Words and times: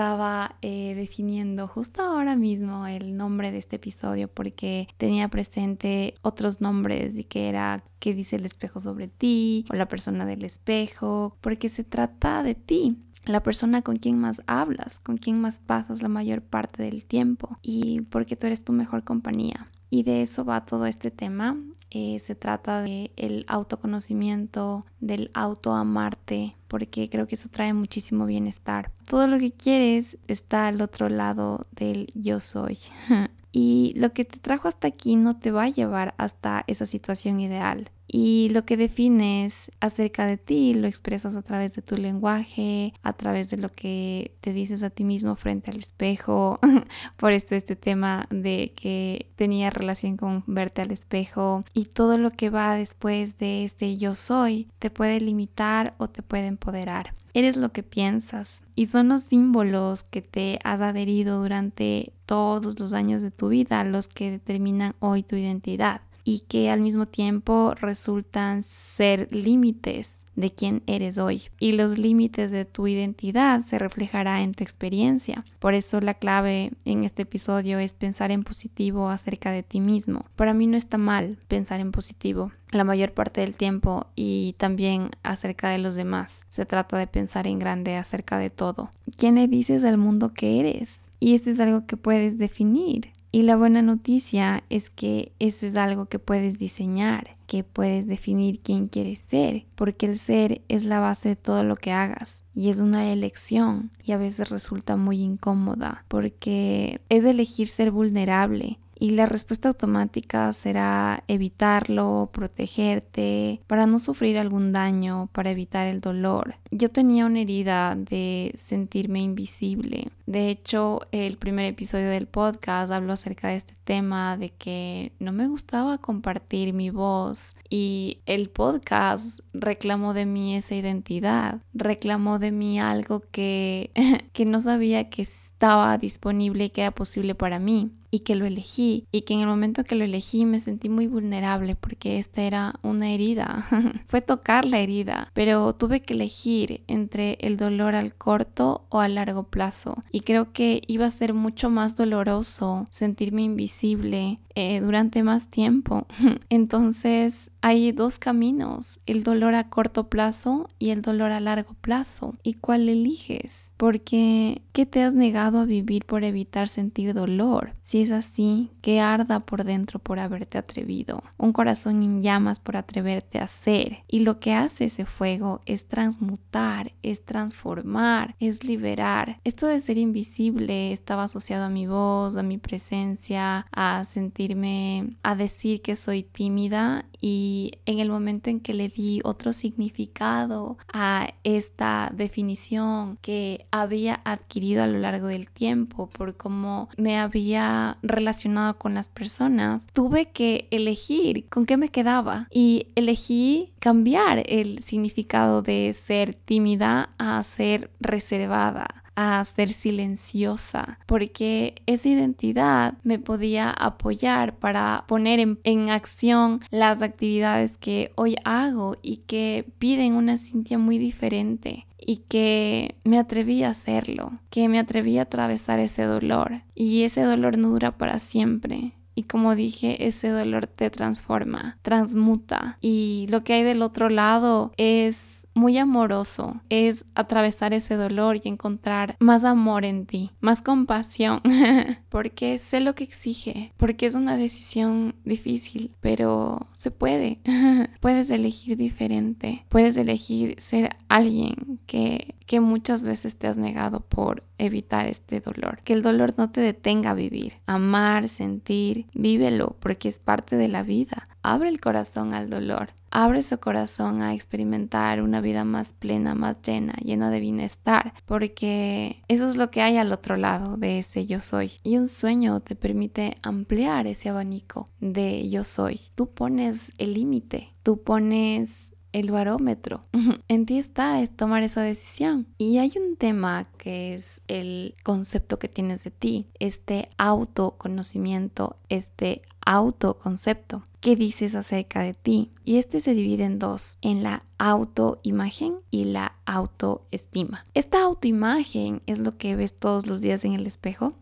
Estaba 0.00 0.56
eh, 0.62 0.94
definiendo 0.94 1.68
justo 1.68 2.00
ahora 2.00 2.34
mismo 2.34 2.86
el 2.86 3.18
nombre 3.18 3.52
de 3.52 3.58
este 3.58 3.76
episodio 3.76 4.28
porque 4.28 4.88
tenía 4.96 5.28
presente 5.28 6.14
otros 6.22 6.62
nombres 6.62 7.18
y 7.18 7.24
que 7.24 7.50
era 7.50 7.84
qué 7.98 8.14
dice 8.14 8.36
el 8.36 8.46
espejo 8.46 8.80
sobre 8.80 9.08
ti 9.08 9.66
o 9.70 9.74
la 9.74 9.88
persona 9.88 10.24
del 10.24 10.42
espejo, 10.42 11.36
porque 11.42 11.68
se 11.68 11.84
trata 11.84 12.42
de 12.42 12.54
ti 12.54 12.96
la 13.26 13.42
persona 13.42 13.82
con 13.82 13.96
quien 13.96 14.18
más 14.18 14.40
hablas, 14.46 15.00
con 15.00 15.18
quien 15.18 15.38
más 15.38 15.58
pasas 15.58 16.00
la 16.00 16.08
mayor 16.08 16.40
parte 16.40 16.82
del 16.82 17.04
tiempo 17.04 17.58
y 17.60 18.00
porque 18.00 18.36
tú 18.36 18.46
eres 18.46 18.64
tu 18.64 18.72
mejor 18.72 19.04
compañía. 19.04 19.70
Y 19.90 20.04
de 20.04 20.22
eso 20.22 20.46
va 20.46 20.64
todo 20.64 20.86
este 20.86 21.10
tema. 21.10 21.58
Eh, 21.90 22.18
se 22.20 22.34
trata 22.34 22.82
de 22.82 23.10
el 23.16 23.44
autoconocimiento, 23.48 24.86
del 25.00 25.30
autoamarte, 25.34 26.56
porque 26.68 27.08
creo 27.10 27.26
que 27.26 27.34
eso 27.34 27.48
trae 27.50 27.72
muchísimo 27.72 28.26
bienestar. 28.26 28.92
Todo 29.08 29.26
lo 29.26 29.38
que 29.38 29.52
quieres 29.52 30.18
está 30.28 30.68
al 30.68 30.80
otro 30.80 31.08
lado 31.08 31.66
del 31.72 32.06
yo 32.14 32.38
soy. 32.40 32.78
y 33.52 33.92
lo 33.96 34.12
que 34.12 34.24
te 34.24 34.38
trajo 34.38 34.68
hasta 34.68 34.88
aquí 34.88 35.16
no 35.16 35.36
te 35.36 35.50
va 35.50 35.64
a 35.64 35.68
llevar 35.70 36.14
hasta 36.16 36.64
esa 36.68 36.86
situación 36.86 37.40
ideal 37.40 37.90
y 38.12 38.48
lo 38.50 38.64
que 38.64 38.76
defines 38.76 39.70
acerca 39.78 40.26
de 40.26 40.36
ti 40.36 40.74
lo 40.74 40.88
expresas 40.88 41.36
a 41.36 41.42
través 41.42 41.76
de 41.76 41.82
tu 41.82 41.96
lenguaje, 41.96 42.92
a 43.02 43.12
través 43.12 43.50
de 43.50 43.58
lo 43.58 43.70
que 43.70 44.34
te 44.40 44.52
dices 44.52 44.82
a 44.82 44.90
ti 44.90 45.04
mismo 45.04 45.36
frente 45.36 45.70
al 45.70 45.76
espejo. 45.76 46.58
Por 47.16 47.32
esto 47.32 47.54
este 47.54 47.76
tema 47.76 48.26
de 48.30 48.72
que 48.74 49.30
tenía 49.36 49.70
relación 49.70 50.16
con 50.16 50.42
verte 50.48 50.82
al 50.82 50.90
espejo 50.90 51.64
y 51.72 51.84
todo 51.84 52.18
lo 52.18 52.32
que 52.32 52.50
va 52.50 52.74
después 52.74 53.38
de 53.38 53.64
este 53.64 53.96
yo 53.96 54.16
soy 54.16 54.68
te 54.80 54.90
puede 54.90 55.20
limitar 55.20 55.94
o 55.98 56.08
te 56.08 56.22
puede 56.22 56.46
empoderar. 56.46 57.14
Eres 57.32 57.56
lo 57.56 57.70
que 57.70 57.84
piensas 57.84 58.64
y 58.74 58.86
son 58.86 59.08
los 59.08 59.22
símbolos 59.22 60.02
que 60.02 60.20
te 60.20 60.58
has 60.64 60.80
adherido 60.80 61.40
durante 61.40 62.12
todos 62.26 62.80
los 62.80 62.92
años 62.92 63.22
de 63.22 63.30
tu 63.30 63.50
vida 63.50 63.84
los 63.84 64.08
que 64.08 64.32
determinan 64.32 64.96
hoy 64.98 65.22
tu 65.22 65.36
identidad 65.36 66.00
y 66.24 66.40
que 66.40 66.70
al 66.70 66.80
mismo 66.80 67.06
tiempo 67.06 67.74
resultan 67.74 68.62
ser 68.62 69.28
límites 69.30 70.20
de 70.40 70.50
quién 70.50 70.82
eres 70.86 71.18
hoy. 71.18 71.42
Y 71.58 71.72
los 71.72 71.98
límites 71.98 72.50
de 72.50 72.64
tu 72.64 72.86
identidad 72.86 73.60
se 73.60 73.78
reflejará 73.78 74.42
en 74.42 74.52
tu 74.52 74.64
experiencia. 74.64 75.44
Por 75.58 75.74
eso 75.74 76.00
la 76.00 76.14
clave 76.14 76.72
en 76.84 77.04
este 77.04 77.22
episodio 77.22 77.78
es 77.78 77.92
pensar 77.92 78.30
en 78.30 78.42
positivo 78.42 79.08
acerca 79.08 79.52
de 79.52 79.62
ti 79.62 79.80
mismo. 79.80 80.24
Para 80.36 80.54
mí 80.54 80.66
no 80.66 80.76
está 80.76 80.98
mal 80.98 81.38
pensar 81.48 81.80
en 81.80 81.92
positivo 81.92 82.52
la 82.72 82.84
mayor 82.84 83.12
parte 83.12 83.40
del 83.40 83.56
tiempo 83.56 84.06
y 84.14 84.54
también 84.56 85.10
acerca 85.22 85.70
de 85.70 85.78
los 85.78 85.94
demás. 85.96 86.46
Se 86.48 86.66
trata 86.66 86.96
de 86.96 87.06
pensar 87.06 87.46
en 87.46 87.58
grande 87.58 87.96
acerca 87.96 88.38
de 88.38 88.50
todo. 88.50 88.90
¿Quién 89.16 89.34
le 89.34 89.48
dices 89.48 89.84
al 89.84 89.98
mundo 89.98 90.32
que 90.32 90.60
eres? 90.60 91.00
Y 91.18 91.34
esto 91.34 91.50
es 91.50 91.60
algo 91.60 91.86
que 91.86 91.96
puedes 91.96 92.38
definir. 92.38 93.10
Y 93.32 93.42
la 93.42 93.56
buena 93.56 93.80
noticia 93.80 94.64
es 94.70 94.90
que 94.90 95.32
eso 95.38 95.64
es 95.64 95.76
algo 95.76 96.06
que 96.06 96.18
puedes 96.18 96.58
diseñar, 96.58 97.36
que 97.46 97.62
puedes 97.62 98.08
definir 98.08 98.60
quién 98.60 98.88
quieres 98.88 99.20
ser, 99.20 99.66
porque 99.76 100.06
el 100.06 100.16
ser 100.16 100.62
es 100.68 100.84
la 100.84 100.98
base 100.98 101.30
de 101.30 101.36
todo 101.36 101.62
lo 101.62 101.76
que 101.76 101.92
hagas 101.92 102.44
y 102.54 102.70
es 102.70 102.80
una 102.80 103.12
elección 103.12 103.92
y 104.02 104.12
a 104.12 104.18
veces 104.18 104.50
resulta 104.50 104.96
muy 104.96 105.22
incómoda 105.22 106.04
porque 106.08 107.00
es 107.08 107.22
elegir 107.22 107.68
ser 107.68 107.92
vulnerable, 107.92 108.80
y 109.00 109.10
la 109.10 109.24
respuesta 109.24 109.68
automática 109.68 110.52
será 110.52 111.24
evitarlo, 111.26 112.28
protegerte, 112.32 113.62
para 113.66 113.86
no 113.86 113.98
sufrir 113.98 114.38
algún 114.38 114.72
daño, 114.72 115.30
para 115.32 115.50
evitar 115.50 115.86
el 115.86 116.02
dolor. 116.02 116.56
Yo 116.70 116.90
tenía 116.90 117.24
una 117.24 117.40
herida 117.40 117.96
de 117.96 118.52
sentirme 118.56 119.22
invisible. 119.22 120.08
De 120.26 120.50
hecho, 120.50 121.00
el 121.12 121.38
primer 121.38 121.64
episodio 121.64 122.10
del 122.10 122.26
podcast 122.26 122.92
habló 122.92 123.14
acerca 123.14 123.48
de 123.48 123.56
este 123.56 123.74
tema 123.84 124.36
de 124.36 124.50
que 124.50 125.12
no 125.18 125.32
me 125.32 125.48
gustaba 125.48 125.96
compartir 125.96 126.74
mi 126.74 126.90
voz 126.90 127.56
y 127.70 128.18
el 128.26 128.50
podcast 128.50 129.40
reclamó 129.54 130.12
de 130.12 130.26
mí 130.26 130.54
esa 130.56 130.74
identidad, 130.74 131.62
reclamó 131.72 132.38
de 132.38 132.52
mí 132.52 132.78
algo 132.78 133.22
que, 133.32 133.92
que 134.34 134.44
no 134.44 134.60
sabía 134.60 135.08
que 135.08 135.22
estaba 135.22 135.96
disponible 135.96 136.66
y 136.66 136.70
que 136.70 136.82
era 136.82 136.90
posible 136.90 137.34
para 137.34 137.58
mí 137.58 137.90
y 138.10 138.20
que 138.20 138.34
lo 138.34 138.46
elegí 138.46 139.06
y 139.12 139.22
que 139.22 139.34
en 139.34 139.40
el 139.40 139.46
momento 139.46 139.84
que 139.84 139.94
lo 139.94 140.04
elegí 140.04 140.44
me 140.44 140.60
sentí 140.60 140.88
muy 140.88 141.06
vulnerable 141.06 141.76
porque 141.76 142.18
esta 142.18 142.42
era 142.42 142.74
una 142.82 143.10
herida. 143.12 143.66
Fue 144.06 144.20
tocar 144.20 144.64
la 144.64 144.78
herida, 144.78 145.30
pero 145.34 145.74
tuve 145.74 146.00
que 146.00 146.14
elegir 146.14 146.82
entre 146.86 147.38
el 147.40 147.56
dolor 147.56 147.94
al 147.94 148.14
corto 148.14 148.86
o 148.88 149.00
a 149.00 149.08
largo 149.08 149.44
plazo 149.44 150.02
y 150.10 150.20
creo 150.20 150.52
que 150.52 150.82
iba 150.86 151.06
a 151.06 151.10
ser 151.10 151.34
mucho 151.34 151.70
más 151.70 151.96
doloroso 151.96 152.86
sentirme 152.90 153.42
invisible 153.42 154.38
eh, 154.54 154.80
durante 154.80 155.22
más 155.22 155.48
tiempo. 155.48 156.06
Entonces 156.48 157.52
hay 157.60 157.92
dos 157.92 158.18
caminos, 158.18 159.00
el 159.06 159.22
dolor 159.22 159.54
a 159.54 159.68
corto 159.68 160.08
plazo 160.08 160.68
y 160.78 160.90
el 160.90 161.02
dolor 161.02 161.30
a 161.32 161.40
largo 161.40 161.74
plazo. 161.80 162.34
¿Y 162.42 162.54
cuál 162.54 162.88
eliges? 162.88 163.72
Porque 163.76 164.62
¿qué 164.72 164.86
te 164.86 165.02
has 165.02 165.14
negado 165.14 165.60
a 165.60 165.66
vivir 165.66 166.04
por 166.04 166.24
evitar 166.24 166.68
sentir 166.68 167.14
dolor? 167.14 167.74
Si 167.82 167.99
es 168.02 168.10
así, 168.10 168.70
que 168.82 169.00
arda 169.00 169.40
por 169.40 169.64
dentro 169.64 169.98
por 169.98 170.18
haberte 170.18 170.58
atrevido. 170.58 171.22
Un 171.36 171.52
corazón 171.52 172.02
en 172.02 172.22
llamas 172.22 172.60
por 172.60 172.76
atreverte 172.76 173.38
a 173.38 173.46
ser. 173.46 173.98
Y 174.08 174.20
lo 174.20 174.40
que 174.40 174.54
hace 174.54 174.84
ese 174.84 175.06
fuego 175.06 175.60
es 175.66 175.88
transmutar, 175.88 176.92
es 177.02 177.24
transformar, 177.24 178.34
es 178.40 178.64
liberar. 178.64 179.40
Esto 179.44 179.66
de 179.66 179.80
ser 179.80 179.98
invisible 179.98 180.92
estaba 180.92 181.24
asociado 181.24 181.64
a 181.64 181.70
mi 181.70 181.86
voz, 181.86 182.36
a 182.36 182.42
mi 182.42 182.58
presencia, 182.58 183.66
a 183.72 184.04
sentirme, 184.04 185.16
a 185.22 185.34
decir 185.34 185.82
que 185.82 185.96
soy 185.96 186.22
tímida 186.22 187.04
y 187.20 187.72
en 187.86 187.98
el 187.98 188.10
momento 188.10 188.50
en 188.50 188.60
que 188.60 188.74
le 188.74 188.88
di 188.88 189.20
otro 189.24 189.52
significado 189.52 190.78
a 190.92 191.34
esta 191.44 192.10
definición 192.14 193.18
que 193.22 193.66
había 193.70 194.20
adquirido 194.24 194.82
a 194.82 194.86
lo 194.86 194.98
largo 194.98 195.26
del 195.26 195.50
tiempo 195.50 196.08
por 196.08 196.36
cómo 196.36 196.88
me 196.96 197.18
había 197.18 197.98
relacionado 198.02 198.78
con 198.78 198.94
las 198.94 199.08
personas, 199.08 199.86
tuve 199.92 200.30
que 200.30 200.68
elegir 200.70 201.48
con 201.48 201.66
qué 201.66 201.76
me 201.76 201.90
quedaba 201.90 202.48
y 202.50 202.88
elegí 202.94 203.72
cambiar 203.80 204.42
el 204.46 204.80
significado 204.80 205.62
de 205.62 205.92
ser 205.92 206.34
tímida 206.34 207.10
a 207.18 207.42
ser 207.42 207.90
reservada 208.00 208.99
a 209.20 209.44
ser 209.44 209.68
silenciosa, 209.68 210.98
porque 211.06 211.82
esa 211.86 212.08
identidad 212.08 212.94
me 213.02 213.18
podía 213.18 213.70
apoyar 213.70 214.56
para 214.58 215.04
poner 215.06 215.40
en, 215.40 215.90
acción 215.90 216.60
las 216.70 217.02
actividades 217.02 217.76
que 217.76 218.12
hoy 218.14 218.36
hago 218.44 218.96
y 219.02 219.18
que 219.18 219.66
piden 219.78 220.14
una 220.14 220.36
Cintia 220.36 220.78
muy 220.78 220.98
diferente 220.98 221.86
y 221.98 222.18
que 222.28 222.96
me 223.04 223.18
atreví 223.18 223.62
a 223.62 223.70
hacerlo, 223.70 224.32
que 224.50 224.68
me 224.68 224.78
atreví 224.78 225.18
a 225.18 225.22
atravesar 225.22 225.80
ese 225.80 226.04
dolor 226.04 226.62
y 226.74 227.02
ese 227.02 227.22
dolor 227.22 227.58
no 227.58 227.70
dura 227.70 227.98
para 227.98 228.18
siempre. 228.18 228.94
Y 229.14 229.24
como 229.24 229.54
dije, 229.54 230.06
ese 230.06 230.28
dolor 230.28 230.66
te 230.66 230.88
transforma, 230.88 231.78
transmuta. 231.82 232.78
Y 232.80 233.26
lo 233.28 233.44
que 233.44 233.54
hay 233.54 233.64
del 233.64 233.82
otro 233.82 234.08
lado 234.08 234.72
es 234.76 235.39
muy 235.60 235.76
amoroso 235.76 236.62
es 236.70 237.04
atravesar 237.14 237.74
ese 237.74 237.94
dolor 237.94 238.40
y 238.42 238.48
encontrar 238.48 239.16
más 239.20 239.44
amor 239.44 239.84
en 239.84 240.06
ti, 240.06 240.30
más 240.40 240.62
compasión, 240.62 241.42
porque 242.08 242.56
sé 242.56 242.80
lo 242.80 242.94
que 242.94 243.04
exige, 243.04 243.74
porque 243.76 244.06
es 244.06 244.14
una 244.14 244.38
decisión 244.38 245.14
difícil, 245.24 245.94
pero 246.00 246.66
se 246.72 246.90
puede. 246.90 247.40
puedes 248.00 248.30
elegir 248.30 248.78
diferente, 248.78 249.66
puedes 249.68 249.98
elegir 249.98 250.54
ser 250.58 250.96
alguien 251.08 251.78
que, 251.86 252.36
que 252.46 252.60
muchas 252.60 253.04
veces 253.04 253.36
te 253.36 253.46
has 253.46 253.58
negado 253.58 254.00
por 254.00 254.44
evitar 254.56 255.06
este 255.08 255.40
dolor. 255.40 255.82
Que 255.84 255.92
el 255.92 256.00
dolor 256.00 256.34
no 256.38 256.48
te 256.48 256.62
detenga 256.62 257.10
a 257.10 257.14
vivir, 257.14 257.54
amar, 257.66 258.28
sentir, 258.28 259.06
vívelo, 259.12 259.76
porque 259.80 260.08
es 260.08 260.18
parte 260.18 260.56
de 260.56 260.68
la 260.68 260.82
vida. 260.82 261.28
Abre 261.42 261.68
el 261.68 261.80
corazón 261.80 262.34
al 262.34 262.50
dolor. 262.50 262.90
Abre 263.10 263.42
su 263.42 263.58
corazón 263.58 264.22
a 264.22 264.34
experimentar 264.34 265.20
una 265.20 265.40
vida 265.40 265.64
más 265.64 265.92
plena, 265.92 266.34
más 266.34 266.62
llena, 266.62 266.94
llena 267.02 267.30
de 267.30 267.40
bienestar, 267.40 268.14
porque 268.24 269.22
eso 269.26 269.48
es 269.48 269.56
lo 269.56 269.70
que 269.70 269.82
hay 269.82 269.96
al 269.96 270.12
otro 270.12 270.36
lado 270.36 270.76
de 270.76 270.98
ese 270.98 271.26
yo 271.26 271.40
soy. 271.40 271.72
Y 271.82 271.96
un 271.96 272.06
sueño 272.06 272.60
te 272.60 272.76
permite 272.76 273.36
ampliar 273.42 274.06
ese 274.06 274.28
abanico 274.28 274.90
de 275.00 275.48
yo 275.48 275.64
soy. 275.64 276.00
Tú 276.14 276.30
pones 276.30 276.92
el 276.98 277.14
límite, 277.14 277.72
tú 277.82 278.02
pones 278.02 278.89
el 279.12 279.30
barómetro. 279.30 280.04
En 280.48 280.66
ti 280.66 280.78
está 280.78 281.20
es 281.20 281.30
tomar 281.30 281.62
esa 281.62 281.82
decisión. 281.82 282.46
Y 282.58 282.78
hay 282.78 282.92
un 282.96 283.16
tema 283.16 283.68
que 283.78 284.14
es 284.14 284.42
el 284.48 284.94
concepto 285.02 285.58
que 285.58 285.68
tienes 285.68 286.04
de 286.04 286.10
ti, 286.10 286.46
este 286.58 287.08
autoconocimiento, 287.18 288.76
este 288.88 289.42
autoconcepto. 289.64 290.82
¿Qué 291.00 291.16
dices 291.16 291.54
acerca 291.54 292.02
de 292.02 292.12
ti? 292.12 292.50
Y 292.64 292.76
este 292.76 293.00
se 293.00 293.14
divide 293.14 293.44
en 293.44 293.58
dos, 293.58 293.98
en 294.02 294.22
la 294.22 294.44
autoimagen 294.58 295.76
y 295.90 296.04
la 296.04 296.36
autoestima. 296.44 297.64
Esta 297.72 298.02
autoimagen 298.02 299.00
es 299.06 299.18
lo 299.18 299.38
que 299.38 299.56
ves 299.56 299.76
todos 299.76 300.06
los 300.06 300.20
días 300.20 300.44
en 300.44 300.52
el 300.52 300.66
espejo 300.66 301.14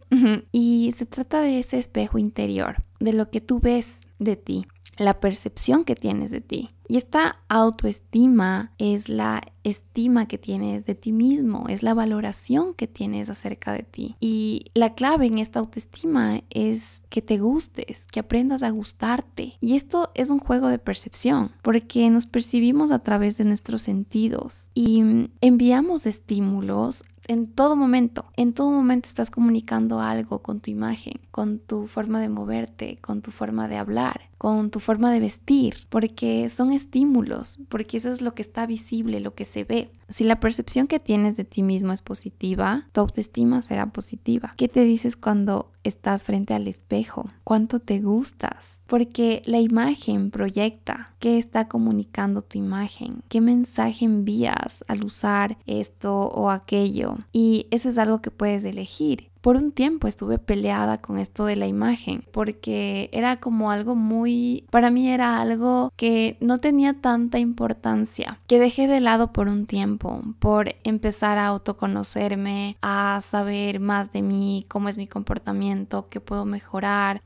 y 0.50 0.92
se 0.96 1.06
trata 1.06 1.40
de 1.40 1.60
ese 1.60 1.78
espejo 1.78 2.18
interior, 2.18 2.82
de 2.98 3.12
lo 3.12 3.30
que 3.30 3.40
tú 3.40 3.60
ves 3.60 4.00
de 4.18 4.34
ti, 4.34 4.66
la 4.98 5.20
percepción 5.20 5.84
que 5.84 5.94
tienes 5.94 6.30
de 6.30 6.40
ti. 6.40 6.70
Y 6.90 6.96
esta 6.96 7.36
autoestima 7.48 8.72
es 8.78 9.10
la 9.10 9.42
estima 9.62 10.26
que 10.26 10.38
tienes 10.38 10.86
de 10.86 10.94
ti 10.94 11.12
mismo, 11.12 11.66
es 11.68 11.82
la 11.82 11.92
valoración 11.92 12.72
que 12.72 12.86
tienes 12.86 13.28
acerca 13.28 13.74
de 13.74 13.82
ti. 13.82 14.16
Y 14.20 14.66
la 14.72 14.94
clave 14.94 15.26
en 15.26 15.38
esta 15.38 15.60
autoestima 15.60 16.40
es 16.48 17.04
que 17.10 17.20
te 17.20 17.38
gustes, 17.38 18.06
que 18.06 18.20
aprendas 18.20 18.62
a 18.62 18.70
gustarte. 18.70 19.58
Y 19.60 19.76
esto 19.76 20.10
es 20.14 20.30
un 20.30 20.38
juego 20.38 20.68
de 20.68 20.78
percepción, 20.78 21.52
porque 21.60 22.08
nos 22.08 22.24
percibimos 22.24 22.90
a 22.90 23.00
través 23.00 23.36
de 23.36 23.44
nuestros 23.44 23.82
sentidos 23.82 24.70
y 24.72 25.28
enviamos 25.42 26.06
estímulos 26.06 27.04
en 27.28 27.46
todo 27.46 27.76
momento. 27.76 28.24
En 28.36 28.54
todo 28.54 28.72
momento 28.72 29.06
estás 29.06 29.30
comunicando 29.30 30.00
algo 30.00 30.40
con 30.40 30.60
tu 30.60 30.70
imagen, 30.70 31.20
con 31.30 31.58
tu 31.58 31.86
forma 31.86 32.20
de 32.20 32.30
moverte, 32.30 32.98
con 33.02 33.20
tu 33.22 33.30
forma 33.30 33.68
de 33.68 33.76
hablar, 33.76 34.17
con 34.38 34.70
tu 34.70 34.80
forma 34.80 35.12
de 35.12 35.20
vestir, 35.20 35.74
porque 35.88 36.48
son 36.48 36.72
estímulos, 36.72 37.60
porque 37.68 37.96
eso 37.96 38.10
es 38.10 38.22
lo 38.22 38.34
que 38.34 38.42
está 38.42 38.66
visible, 38.66 39.20
lo 39.20 39.34
que 39.34 39.44
se 39.44 39.64
ve. 39.64 39.90
Si 40.08 40.24
la 40.24 40.40
percepción 40.40 40.86
que 40.86 41.00
tienes 41.00 41.36
de 41.36 41.44
ti 41.44 41.62
mismo 41.62 41.92
es 41.92 42.00
positiva, 42.00 42.86
tu 42.92 43.00
autoestima 43.00 43.60
será 43.60 43.92
positiva. 43.92 44.54
¿Qué 44.56 44.68
te 44.68 44.84
dices 44.84 45.16
cuando 45.16 45.70
estás 45.84 46.24
frente 46.24 46.54
al 46.54 46.66
espejo? 46.66 47.26
¿Cuánto 47.44 47.80
te 47.80 48.00
gustas? 48.00 48.84
Porque 48.86 49.42
la 49.44 49.60
imagen 49.60 50.30
proyecta. 50.30 51.14
¿Qué 51.18 51.36
está 51.36 51.68
comunicando 51.68 52.40
tu 52.40 52.58
imagen? 52.58 53.22
¿Qué 53.28 53.40
mensaje 53.40 54.04
envías 54.04 54.84
al 54.88 55.04
usar 55.04 55.58
esto 55.66 56.14
o 56.28 56.50
aquello? 56.50 57.16
Y 57.32 57.66
eso 57.70 57.88
es 57.88 57.98
algo 57.98 58.22
que 58.22 58.30
puedes 58.30 58.64
elegir. 58.64 59.27
Por 59.40 59.56
un 59.56 59.72
tiempo 59.72 60.08
estuve 60.08 60.38
peleada 60.38 60.98
con 60.98 61.18
esto 61.18 61.44
de 61.44 61.56
la 61.56 61.66
imagen 61.66 62.24
porque 62.32 63.08
era 63.12 63.40
como 63.40 63.70
algo 63.70 63.94
muy, 63.94 64.64
para 64.70 64.90
mí 64.90 65.08
era 65.08 65.40
algo 65.40 65.92
que 65.96 66.36
no 66.40 66.58
tenía 66.58 66.94
tanta 66.94 67.38
importancia, 67.38 68.40
que 68.46 68.58
dejé 68.58 68.88
de 68.88 69.00
lado 69.00 69.32
por 69.32 69.48
un 69.48 69.66
tiempo, 69.66 70.22
por 70.38 70.74
empezar 70.84 71.38
a 71.38 71.46
autoconocerme, 71.46 72.76
a 72.82 73.20
saber 73.22 73.80
más 73.80 74.12
de 74.12 74.22
mí, 74.22 74.66
cómo 74.68 74.88
es 74.88 74.98
mi 74.98 75.06
comportamiento, 75.06 76.08
qué 76.08 76.20
puedo 76.20 76.44
mejorar, 76.44 77.22